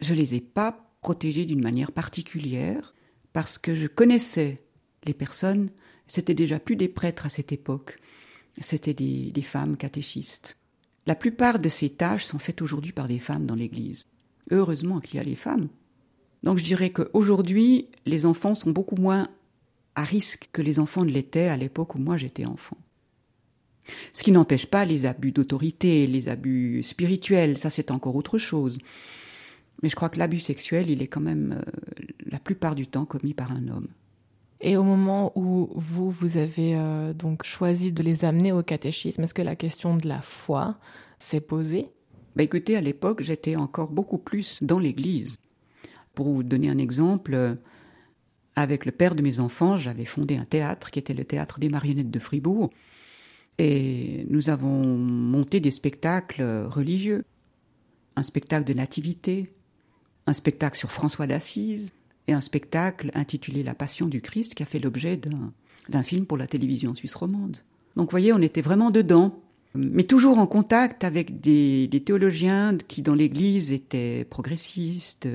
je 0.01 0.15
les 0.15 0.35
ai 0.35 0.41
pas 0.41 0.91
protégés 1.01 1.45
d'une 1.45 1.63
manière 1.63 1.93
particulière 1.93 2.95
parce 3.33 3.59
que 3.59 3.75
je 3.75 3.87
connaissais 3.87 4.63
les 5.05 5.15
personnes. 5.15 5.71
C'était 6.07 6.35
déjà 6.35 6.59
plus 6.59 6.77
des 6.77 6.89
prêtres 6.89 7.27
à 7.27 7.29
cette 7.29 7.53
époque, 7.53 7.99
c'était 8.61 8.95
des, 8.95 9.31
des 9.31 9.43
femmes 9.43 9.77
catéchistes. 9.77 10.57
La 11.07 11.15
plupart 11.15 11.59
de 11.59 11.69
ces 11.69 11.91
tâches 11.91 12.25
sont 12.25 12.39
faites 12.39 12.63
aujourd'hui 12.63 12.93
par 12.93 13.07
des 13.07 13.19
femmes 13.19 13.47
dans 13.47 13.55
l'Église. 13.55 14.07
Heureusement 14.51 15.01
qu'il 15.01 15.17
y 15.17 15.19
a 15.21 15.25
les 15.25 15.37
femmes. 15.37 15.69
Donc 16.43 16.59
je 16.59 16.65
dirais 16.65 16.91
qu'aujourd'hui, 16.91 17.89
les 18.07 18.27
enfants 18.27 18.55
sont 18.55 18.71
beaucoup 18.71 18.97
moins 18.97 19.29
à 19.95 20.05
risque 20.05 20.49
que 20.53 20.63
les 20.63 20.79
enfants 20.79 21.05
ne 21.05 21.11
l'étaient 21.11 21.49
à 21.49 21.57
l'époque 21.57 21.95
où 21.95 21.99
moi 21.99 22.17
j'étais 22.17 22.47
enfant. 22.47 22.77
Ce 24.13 24.23
qui 24.23 24.33
n'empêche 24.33 24.67
pas 24.67 24.85
les 24.85 25.07
abus 25.07 25.33
d'autorité, 25.33 26.07
les 26.07 26.29
abus 26.29 26.83
spirituels, 26.83 27.59
ça 27.59 27.71
c'est 27.71 27.91
encore 27.91 28.17
autre 28.17 28.39
chose. 28.39 28.79
Mais 29.83 29.89
je 29.89 29.97
crois 29.97 30.09
que 30.09 30.19
l'abus 30.19 30.41
sexuel, 30.41 30.91
il 30.91 31.03
est 31.03 31.07
quand 31.07 31.21
même 31.21 31.63
euh, 31.65 32.05
la 32.27 32.39
plupart 32.39 32.75
du 32.75 32.87
temps 32.87 33.05
commis 33.05 33.35
par 33.35 33.53
un 33.53 33.69
homme. 33.69 33.89
Et 34.61 34.77
au 34.77 34.83
moment 34.83 35.33
où 35.37 35.71
vous, 35.75 36.11
vous 36.11 36.37
avez 36.37 36.77
euh, 36.77 37.13
donc 37.13 37.45
choisi 37.45 37.93
de 37.93 38.03
les 38.03 38.25
amener 38.25 38.51
au 38.51 38.63
catéchisme, 38.63 39.23
est-ce 39.23 39.35
que 39.35 39.43
la 39.43 39.55
question 39.55 39.97
de 39.97 40.09
la 40.09 40.21
foi 40.21 40.79
s'est 41.19 41.41
posée? 41.41 41.91
Bah 42.39 42.45
Écoutez, 42.45 42.77
à 42.77 42.81
l'époque, 42.81 43.21
j'étais 43.21 43.57
encore 43.57 43.91
beaucoup 43.91 44.19
plus 44.19 44.63
dans 44.63 44.79
l'Église. 44.79 45.39
Pour 46.15 46.29
vous 46.29 46.45
donner 46.45 46.71
un 46.71 46.79
exemple, 46.79 47.59
avec 48.55 48.87
le 48.87 48.93
père 48.93 49.17
de 49.17 49.23
mes 49.23 49.41
enfants, 49.41 49.77
j'avais 49.77 50.05
fondé 50.05 50.37
un 50.37 50.45
théâtre 50.45 50.93
qui 50.93 51.01
était 51.01 51.15
le 51.15 51.25
théâtre 51.25 51.59
des 51.59 51.69
marionnettes 51.69 52.13
de 52.13 52.19
Fribourg. 52.21 52.71
Et 53.59 54.25
nous 54.31 54.51
avons 54.51 54.85
monté 54.97 55.59
des 55.59 55.73
spectacles 55.73 56.43
religieux. 56.69 57.25
Un 58.15 58.23
spectacle 58.23 58.65
de 58.65 58.73
nativité, 58.73 59.53
un 60.27 60.33
spectacle 60.33 60.79
sur 60.79 60.93
François 60.93 61.27
d'Assise 61.27 61.93
et 62.29 62.33
un 62.33 62.41
spectacle 62.41 63.11
intitulé 63.15 63.65
La 63.65 63.75
Passion 63.75 64.07
du 64.07 64.21
Christ 64.21 64.55
qui 64.55 64.63
a 64.63 64.67
fait 64.67 64.79
l'objet 64.79 65.21
d'un 65.89 66.03
film 66.05 66.25
pour 66.25 66.39
la 66.39 66.47
télévision 66.47 66.95
suisse 66.95 67.17
romande. 67.17 67.57
Donc 67.97 68.07
vous 68.07 68.11
voyez, 68.13 68.33
on 68.33 68.41
était 68.41 68.63
vraiment 68.63 68.93
dedans, 68.93 69.41
mais 69.79 70.05
toujours 70.05 70.39
en 70.39 70.47
contact 70.47 71.05
avec 71.05 71.41
des, 71.41 71.89
théologiens 72.05 72.77
qui 72.89 73.03
dans 73.03 73.15
l'Église 73.15 73.73
étaient 73.73 74.27
progressistes, 74.29 75.29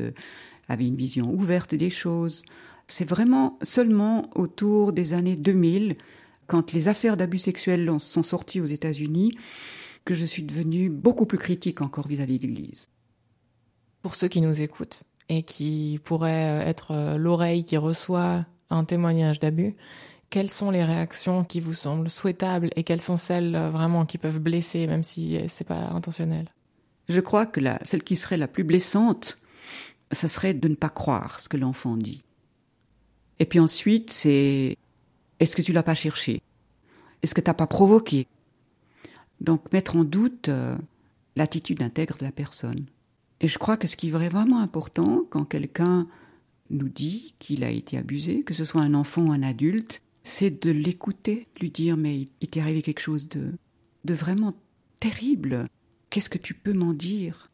avaient 0.70 0.88
une 0.88 0.96
vision 0.96 1.32
ouverte 1.32 1.76
des 1.76 1.90
choses. 1.90 2.44
C'est 2.88 3.08
vraiment 3.08 3.58
seulement 3.62 4.30
autour 4.36 4.94
des 4.94 5.14
années 5.14 5.36
2000, 5.36 5.96
quand 6.48 6.74
les 6.74 6.88
affaires 6.88 7.18
d'abus 7.18 7.40
sexuels 7.40 7.90
sont 8.00 8.24
sorties 8.24 8.62
aux 8.62 8.66
États-Unis, 8.66 9.38
que 10.06 10.14
je 10.14 10.26
suis 10.26 10.44
devenue 10.44 10.90
beaucoup 10.90 11.26
plus 11.26 11.38
critique 11.38 11.82
encore 11.82 12.08
vis-à-vis 12.08 12.38
de 12.38 12.48
l'Église. 12.48 12.90
Pour 14.02 14.16
ceux 14.16 14.28
qui 14.28 14.42
nous 14.42 14.62
écoutent 14.62 15.04
et 15.30 15.44
qui 15.44 16.00
pourraient 16.04 16.62
être 16.66 16.92
euh, 16.92 17.18
l'oreille 17.18 17.64
qui 17.64 17.78
reçoit 17.78 18.46
un 18.70 18.84
témoignage 18.84 19.40
d'abus, 19.40 19.76
quelles 20.34 20.50
sont 20.50 20.72
les 20.72 20.84
réactions 20.84 21.44
qui 21.44 21.60
vous 21.60 21.74
semblent 21.74 22.10
souhaitables 22.10 22.72
et 22.76 22.84
quelles 22.84 23.02
sont 23.02 23.18
celles 23.18 23.56
euh, 23.56 23.70
vraiment 23.70 24.04
qui 24.04 24.18
peuvent 24.18 24.40
blesser, 24.40 24.88
même 24.88 25.04
si 25.04 25.38
euh, 25.38 25.46
c'est 25.48 25.64
pas 25.64 25.90
intentionnel? 25.90 26.50
Je 27.08 27.22
crois 27.22 27.46
que 27.46 27.60
la, 27.60 27.78
celle 27.84 28.04
qui 28.04 28.16
serait 28.16 28.38
la 28.38 28.48
plus 28.48 28.64
blessante, 28.64 29.38
ce 30.12 30.28
serait 30.28 30.56
de 30.56 30.68
ne 30.68 30.74
pas 30.74 30.90
croire 30.90 31.40
ce 31.40 31.48
que 31.48 31.56
l'enfant 31.56 31.98
dit. 31.98 32.24
Et 33.38 33.46
puis 33.46 33.60
ensuite, 33.60 34.10
c'est 34.10 34.76
est-ce 35.40 35.56
que 35.56 35.62
tu 35.62 35.72
l'as 35.72 35.84
pas 35.84 35.94
cherché? 35.94 36.42
Est-ce 37.22 37.36
que 37.36 37.42
tu 37.42 37.50
n'as 37.52 37.54
pas 37.54 37.68
provoqué? 37.68 38.26
Donc 39.40 39.72
mettre 39.72 39.98
en 39.98 40.04
doute 40.04 40.50
euh, 40.50 40.76
l'attitude 41.36 41.84
intègre 41.84 42.18
de 42.18 42.26
la 42.26 42.32
personne. 42.32 42.88
Et 43.40 43.48
je 43.48 43.60
crois 43.60 43.78
que 43.78 43.86
ce 43.86 43.96
qui 43.96 44.08
est 44.08 44.12
vraiment 44.12 44.62
important 44.62 45.26
quand 45.30 45.46
quelqu'un 45.46 46.08
nous 46.72 46.90
dit 46.90 47.36
qu'il 47.38 47.64
a 47.64 47.70
été 47.70 48.00
abusé, 48.00 48.42
que 48.42 48.56
ce 48.56 48.66
soit 48.66 48.82
un 48.82 48.96
enfant 48.96 49.28
ou 49.28 49.32
un 49.32 49.44
adulte, 49.44 50.02
c'est 50.24 50.64
de 50.64 50.72
l'écouter, 50.72 51.48
lui 51.60 51.70
dire 51.70 51.98
mais 51.98 52.28
il 52.42 52.48
t'est 52.48 52.62
arrivé 52.62 52.82
quelque 52.82 53.00
chose 53.00 53.28
de, 53.30 53.52
de 54.06 54.14
vraiment 54.14 54.56
terrible. 55.00 55.68
Qu'est-ce 56.10 56.30
que 56.30 56.38
tu 56.38 56.54
peux 56.54 56.74
m'en 56.74 56.94
dire? 56.94 57.52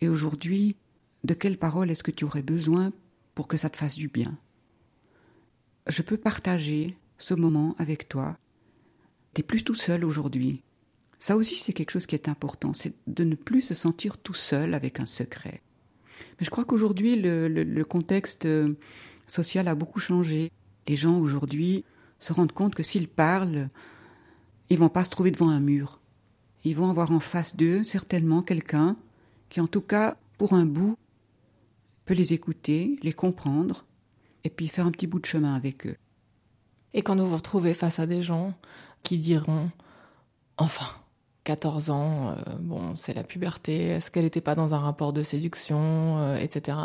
Et 0.00 0.08
aujourd'hui, 0.08 0.76
de 1.24 1.34
quelles 1.34 1.58
paroles 1.58 1.90
est-ce 1.90 2.02
que 2.02 2.10
tu 2.10 2.24
aurais 2.24 2.42
besoin 2.42 2.92
pour 3.34 3.48
que 3.48 3.56
ça 3.56 3.68
te 3.68 3.76
fasse 3.76 3.96
du 3.96 4.08
bien? 4.08 4.38
Je 5.88 6.02
peux 6.02 6.16
partager 6.16 6.96
ce 7.18 7.34
moment 7.34 7.74
avec 7.78 8.08
toi. 8.08 8.38
T'es 9.34 9.42
plus 9.42 9.64
tout 9.64 9.74
seul 9.74 10.04
aujourd'hui. 10.04 10.62
Ça 11.18 11.36
aussi, 11.36 11.56
c'est 11.56 11.72
quelque 11.72 11.90
chose 11.90 12.06
qui 12.06 12.14
est 12.14 12.28
important, 12.28 12.72
c'est 12.72 12.94
de 13.08 13.24
ne 13.24 13.34
plus 13.34 13.62
se 13.62 13.74
sentir 13.74 14.18
tout 14.18 14.34
seul 14.34 14.74
avec 14.74 15.00
un 15.00 15.06
secret. 15.06 15.62
Mais 16.38 16.44
je 16.44 16.50
crois 16.50 16.64
qu'aujourd'hui, 16.64 17.16
le, 17.16 17.82
contexte 17.82 18.46
euh, 18.46 18.74
social 19.26 19.66
a 19.66 19.74
beaucoup 19.74 19.98
changé. 19.98 20.52
Les 20.88 20.96
gens 20.96 21.18
aujourd'hui 21.18 21.84
se 22.18 22.32
rendent 22.32 22.52
compte 22.52 22.74
que 22.74 22.82
s'ils 22.82 23.08
parlent, 23.08 23.68
ils 24.70 24.78
vont 24.78 24.88
pas 24.88 25.04
se 25.04 25.10
trouver 25.10 25.30
devant 25.30 25.50
un 25.50 25.60
mur. 25.60 26.00
Ils 26.64 26.74
vont 26.74 26.90
avoir 26.90 27.12
en 27.12 27.20
face 27.20 27.54
d'eux 27.54 27.84
certainement 27.84 28.42
quelqu'un 28.42 28.96
qui, 29.48 29.60
en 29.60 29.66
tout 29.66 29.80
cas, 29.80 30.16
pour 30.38 30.54
un 30.54 30.66
bout, 30.66 30.96
peut 32.04 32.14
les 32.14 32.32
écouter, 32.32 32.96
les 33.02 33.12
comprendre 33.12 33.84
et 34.44 34.50
puis 34.50 34.66
faire 34.68 34.86
un 34.86 34.90
petit 34.90 35.06
bout 35.06 35.20
de 35.20 35.26
chemin 35.26 35.54
avec 35.54 35.86
eux. 35.86 35.96
Et 36.94 37.02
quand 37.02 37.16
vous 37.16 37.28
vous 37.28 37.36
retrouvez 37.36 37.74
face 37.74 37.98
à 37.98 38.06
des 38.06 38.22
gens 38.22 38.54
qui 39.02 39.18
diront 39.18 39.70
Enfin, 40.56 40.88
14 41.44 41.90
ans, 41.90 42.36
bon, 42.60 42.94
c'est 42.94 43.14
la 43.14 43.22
puberté, 43.22 43.88
est-ce 43.88 44.10
qu'elle 44.10 44.24
n'était 44.24 44.40
pas 44.40 44.54
dans 44.54 44.74
un 44.74 44.80
rapport 44.80 45.12
de 45.12 45.22
séduction, 45.22 46.34
etc. 46.34 46.78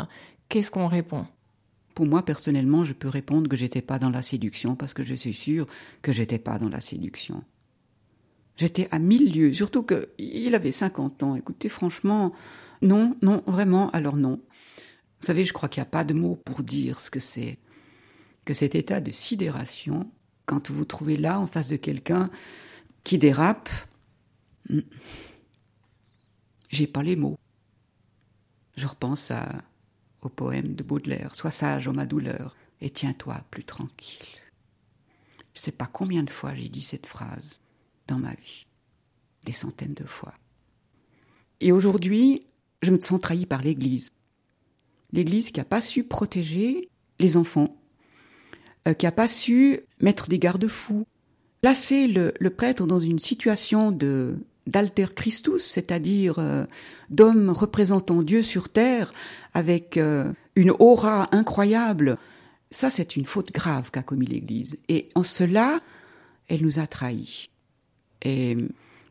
Qu'est-ce 0.48 0.70
qu'on 0.70 0.86
répond? 0.86 1.26
Pour 1.94 2.06
moi, 2.06 2.24
personnellement, 2.24 2.84
je 2.84 2.92
peux 2.92 3.08
répondre 3.08 3.48
que 3.48 3.56
j'étais 3.56 3.82
pas 3.82 3.98
dans 3.98 4.10
la 4.10 4.22
séduction 4.22 4.74
parce 4.74 4.94
que 4.94 5.04
je 5.04 5.14
suis 5.14 5.32
sûre 5.32 5.66
que 6.02 6.12
j'étais 6.12 6.38
pas 6.38 6.58
dans 6.58 6.68
la 6.68 6.80
séduction. 6.80 7.44
J'étais 8.56 8.88
à 8.90 8.98
mille 8.98 9.32
lieues, 9.32 9.52
surtout 9.52 9.84
qu'il 9.84 10.54
avait 10.54 10.72
50 10.72 11.22
ans. 11.22 11.36
Écoutez, 11.36 11.68
franchement, 11.68 12.32
non, 12.82 13.16
non, 13.22 13.42
vraiment, 13.46 13.90
alors 13.90 14.16
non. 14.16 14.40
Vous 15.20 15.26
savez, 15.26 15.44
je 15.44 15.52
crois 15.52 15.68
qu'il 15.68 15.80
n'y 15.80 15.88
a 15.88 15.90
pas 15.90 16.04
de 16.04 16.14
mots 16.14 16.36
pour 16.36 16.62
dire 16.62 17.00
ce 17.00 17.10
que 17.10 17.20
c'est. 17.20 17.58
Que 18.44 18.54
cet 18.54 18.74
état 18.74 19.00
de 19.00 19.10
sidération, 19.10 20.10
quand 20.46 20.70
vous 20.70 20.76
vous 20.76 20.84
trouvez 20.84 21.16
là 21.16 21.40
en 21.40 21.46
face 21.46 21.68
de 21.68 21.76
quelqu'un 21.76 22.28
qui 23.04 23.18
dérape, 23.18 23.70
hmm, 24.68 24.80
j'ai 26.68 26.86
pas 26.86 27.02
les 27.02 27.16
mots. 27.16 27.38
Je 28.76 28.86
repense 28.86 29.30
à 29.30 29.48
au 30.24 30.28
poème 30.28 30.74
de 30.74 30.82
Baudelaire 30.82 31.34
Sois 31.36 31.50
sage, 31.50 31.86
ô 31.86 31.92
ma 31.92 32.06
douleur, 32.06 32.56
et 32.80 32.90
tiens-toi 32.90 33.42
plus 33.50 33.64
tranquille. 33.64 34.26
Je 35.52 35.60
ne 35.60 35.62
sais 35.62 35.72
pas 35.72 35.86
combien 35.86 36.24
de 36.24 36.30
fois 36.30 36.54
j'ai 36.54 36.68
dit 36.68 36.82
cette 36.82 37.06
phrase 37.06 37.60
dans 38.08 38.18
ma 38.18 38.34
vie, 38.34 38.66
des 39.44 39.52
centaines 39.52 39.94
de 39.94 40.04
fois. 40.04 40.34
Et 41.60 41.70
aujourd'hui, 41.70 42.46
je 42.82 42.90
me 42.90 43.00
sens 43.00 43.20
trahi 43.20 43.46
par 43.46 43.62
l'Église. 43.62 44.12
L'Église 45.12 45.50
qui 45.50 45.60
n'a 45.60 45.64
pas 45.64 45.80
su 45.80 46.04
protéger 46.04 46.90
les 47.20 47.36
enfants, 47.36 47.76
euh, 48.88 48.94
qui 48.94 49.06
n'a 49.06 49.12
pas 49.12 49.28
su 49.28 49.80
mettre 50.00 50.28
des 50.28 50.38
garde-fous, 50.38 51.06
placer 51.60 52.08
le, 52.08 52.50
prêtre 52.50 52.86
dans 52.86 52.98
une 52.98 53.18
situation 53.18 53.92
de 53.92 54.36
d'alter 54.66 55.06
Christus, 55.14 55.62
c'est-à-dire 55.62 56.36
euh, 56.38 56.64
d'homme 57.10 57.50
représentant 57.50 58.22
Dieu 58.22 58.42
sur 58.42 58.68
terre 58.68 59.12
avec 59.52 59.96
euh, 59.96 60.32
une 60.56 60.72
aura 60.78 61.28
incroyable. 61.34 62.18
Ça, 62.70 62.90
c'est 62.90 63.16
une 63.16 63.26
faute 63.26 63.52
grave 63.52 63.90
qu'a 63.90 64.02
commis 64.02 64.26
l'Église. 64.26 64.78
Et 64.88 65.08
en 65.14 65.22
cela, 65.22 65.80
elle 66.48 66.62
nous 66.62 66.78
a 66.78 66.86
trahis. 66.86 67.50
Et 68.22 68.56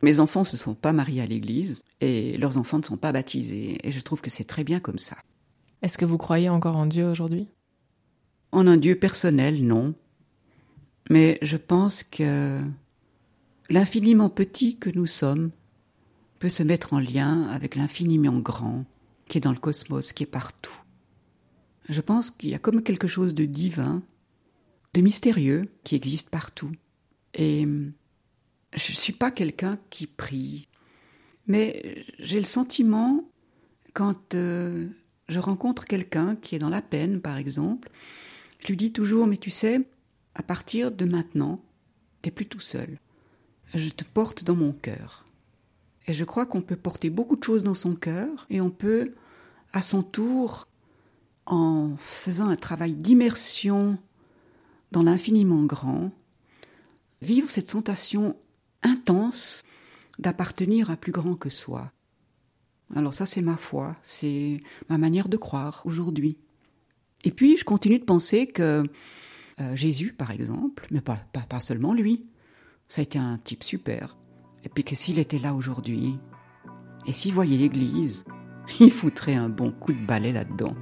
mes 0.02 0.20
enfants 0.20 0.42
ne 0.42 0.46
se 0.46 0.58
sont 0.58 0.74
pas 0.74 0.92
mariés 0.92 1.22
à 1.22 1.26
l'Église 1.26 1.84
et 2.02 2.38
leurs 2.38 2.58
enfants 2.58 2.80
ne 2.80 2.84
sont 2.84 2.98
pas 2.98 3.12
baptisés. 3.12 3.78
Et 3.84 3.92
je 3.92 4.02
trouve 4.02 4.22
que 4.22 4.30
c'est 4.30 4.44
très 4.44 4.64
bien 4.64 4.80
comme 4.80 5.00
ça. 5.00 5.18
Est-ce 5.82 5.98
que 5.98 6.06
vous 6.06 6.18
croyez 6.18 6.50
encore 6.50 6.76
en 6.76 6.86
Dieu 6.86 7.06
aujourd'hui? 7.06 7.48
En 8.52 8.68
un 8.68 8.78
Dieu 8.78 8.96
personnel, 8.96 9.66
non. 9.66 9.94
Mais 11.10 11.38
je 11.42 11.58
pense 11.58 12.04
que 12.04 12.60
L'infiniment 13.70 14.30
petit 14.30 14.78
que 14.78 14.90
nous 14.90 15.06
sommes 15.06 15.52
peut 16.40 16.50
se 16.50 16.64
mettre 16.64 16.94
en 16.94 17.00
lien 17.00 17.44
avec 17.44 17.76
l'infiniment 17.76 18.40
grand 18.40 18.86
qui 19.28 19.38
est 19.38 19.42
dans 19.42 19.54
le 19.54 19.60
cosmos, 19.60 20.12
qui 20.12 20.24
est 20.24 20.28
partout. 20.28 20.76
Je 21.88 22.02
pense 22.02 22.32
qu'il 22.32 22.50
y 22.50 22.56
a 22.56 22.60
comme 22.60 22.84
quelque 22.84 23.08
chose 23.08 23.34
de 23.34 23.46
divin, 23.46 24.04
de 24.94 25.02
mystérieux 25.02 25.64
qui 25.84 25.96
existe 25.96 26.30
partout. 26.30 26.72
Et 27.34 27.62
je 27.64 28.92
ne 28.92 28.98
suis 28.98 29.14
pas 29.14 29.32
quelqu'un 29.32 29.80
qui 29.90 30.08
prie, 30.08 30.68
mais 31.48 32.06
j'ai 32.20 32.40
le 32.40 32.46
sentiment, 32.46 33.30
quand 33.94 34.36
euh, 34.36 34.88
je 35.30 35.40
rencontre 35.40 35.86
quelqu'un 35.86 36.36
qui 36.36 36.56
est 36.56 36.60
dans 36.60 36.70
la 36.70 36.82
peine, 36.82 37.22
par 37.22 37.38
exemple, 37.38 37.90
je 38.60 38.68
lui 38.68 38.78
dis 38.78 38.92
toujours, 38.92 39.28
mais 39.28 39.38
tu 39.38 39.50
sais, 39.50 39.82
à 40.36 40.44
partir 40.44 40.92
de 40.92 41.06
maintenant, 41.06 41.64
t'es 42.22 42.32
plus 42.32 42.46
tout 42.46 42.60
seul 42.60 43.00
je 43.74 43.90
te 43.90 44.04
porte 44.04 44.44
dans 44.44 44.56
mon 44.56 44.72
cœur. 44.72 45.26
Et 46.08 46.14
je 46.14 46.24
crois 46.26 46.46
qu'on 46.46 46.62
peut 46.62 46.76
porter 46.76 47.10
beaucoup 47.10 47.36
de 47.36 47.44
choses 47.44 47.64
dans 47.64 47.74
son 47.74 47.96
cœur 47.96 48.46
et 48.50 48.60
on 48.62 48.70
peut, 48.70 49.14
à 49.72 49.82
son 49.82 50.04
tour, 50.04 50.68
en 51.46 51.96
faisant 51.98 52.48
un 52.48 52.56
travail 52.56 52.94
d'immersion 52.94 53.98
dans 54.92 55.04
l'infiniment 55.04 55.64
grand, 55.64 56.12
vivre 57.22 57.50
cette 57.50 57.70
sensation 57.70 58.36
intense 58.84 59.64
d'appartenir 60.20 60.92
à 60.92 60.96
plus 60.96 61.12
grand 61.12 61.36
que 61.36 61.50
soi. 61.50 61.92
Alors 62.96 63.14
ça 63.14 63.26
c'est 63.26 63.42
ma 63.42 63.58
foi, 63.58 63.96
c'est 64.02 64.60
ma 64.90 64.98
manière 64.98 65.30
de 65.30 65.38
croire 65.38 65.82
aujourd'hui. 65.86 66.38
Et 67.24 67.32
puis 67.32 67.58
je 67.58 67.64
continue 67.64 68.00
de 68.00 68.04
penser 68.04 68.48
que 68.48 68.84
euh, 69.60 69.76
Jésus, 69.76 70.14
par 70.14 70.32
exemple, 70.32 70.88
mais 70.92 71.02
pas, 71.02 71.62
seulement 71.62 71.94
lui, 71.94 72.26
ça 72.94 73.02
a 73.02 73.04
été 73.06 73.18
un 73.18 73.40
type 73.44 73.64
super. 73.64 74.16
Et 74.64 74.70
puis 74.70 74.84
que 74.84 74.94
s'il 74.94 75.18
était 75.18 75.40
là 75.40 75.56
aujourd'hui, 75.56 76.20
et 77.08 77.12
s'il 77.12 77.34
voyait 77.34 77.58
l'église, 77.58 78.24
il 78.80 78.92
foutrait 78.92 79.34
un 79.34 79.50
bon 79.50 79.72
coup 79.72 79.94
de 79.94 80.06
balai 80.06 80.32
là-dedans. 80.32 80.76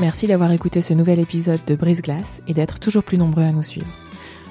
Merci 0.00 0.26
d'avoir 0.26 0.50
écouté 0.52 0.80
ce 0.80 0.94
nouvel 0.94 1.18
épisode 1.18 1.62
de 1.66 1.74
Brise 1.76 2.00
Glace 2.00 2.40
et 2.48 2.54
d'être 2.54 2.80
toujours 2.80 3.04
plus 3.04 3.18
nombreux 3.18 3.42
à 3.42 3.52
nous 3.52 3.60
suivre. 3.60 3.86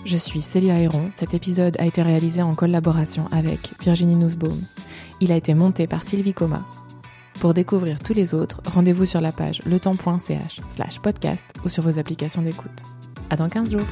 Je 0.06 0.15
suis 0.15 0.43
Célia 0.43 0.80
Héron. 0.80 1.10
Cet 1.12 1.34
épisode 1.34 1.76
a 1.80 1.88
été 1.88 2.04
réalisé 2.04 2.43
en 2.43 2.54
collaboration 2.54 3.28
avec 3.32 3.71
Virginie 3.82 4.15
Nussbaum. 4.15 4.62
Il 5.21 5.32
a 5.32 5.38
été 5.38 5.56
monté 5.56 5.88
par 5.88 6.04
Sylvie 6.04 6.36
Coma. 6.36 6.63
Pour 7.39 7.56
découvrir 7.56 8.00
tous 8.00 8.13
les 8.13 8.36
autres, 8.36 8.62
rendez-vous 8.67 9.06
sur 9.06 9.21
la 9.21 9.32
page 9.32 9.63
letemps.ch 9.65 10.62
slash 10.69 11.00
podcast 11.00 11.47
ou 11.65 11.69
sur 11.69 11.82
vos 11.82 11.97
applications 11.97 12.43
d'écoute. 12.43 12.84
À 13.32 13.36
dans 13.38 13.50
15 13.50 13.71
jours! 13.71 13.88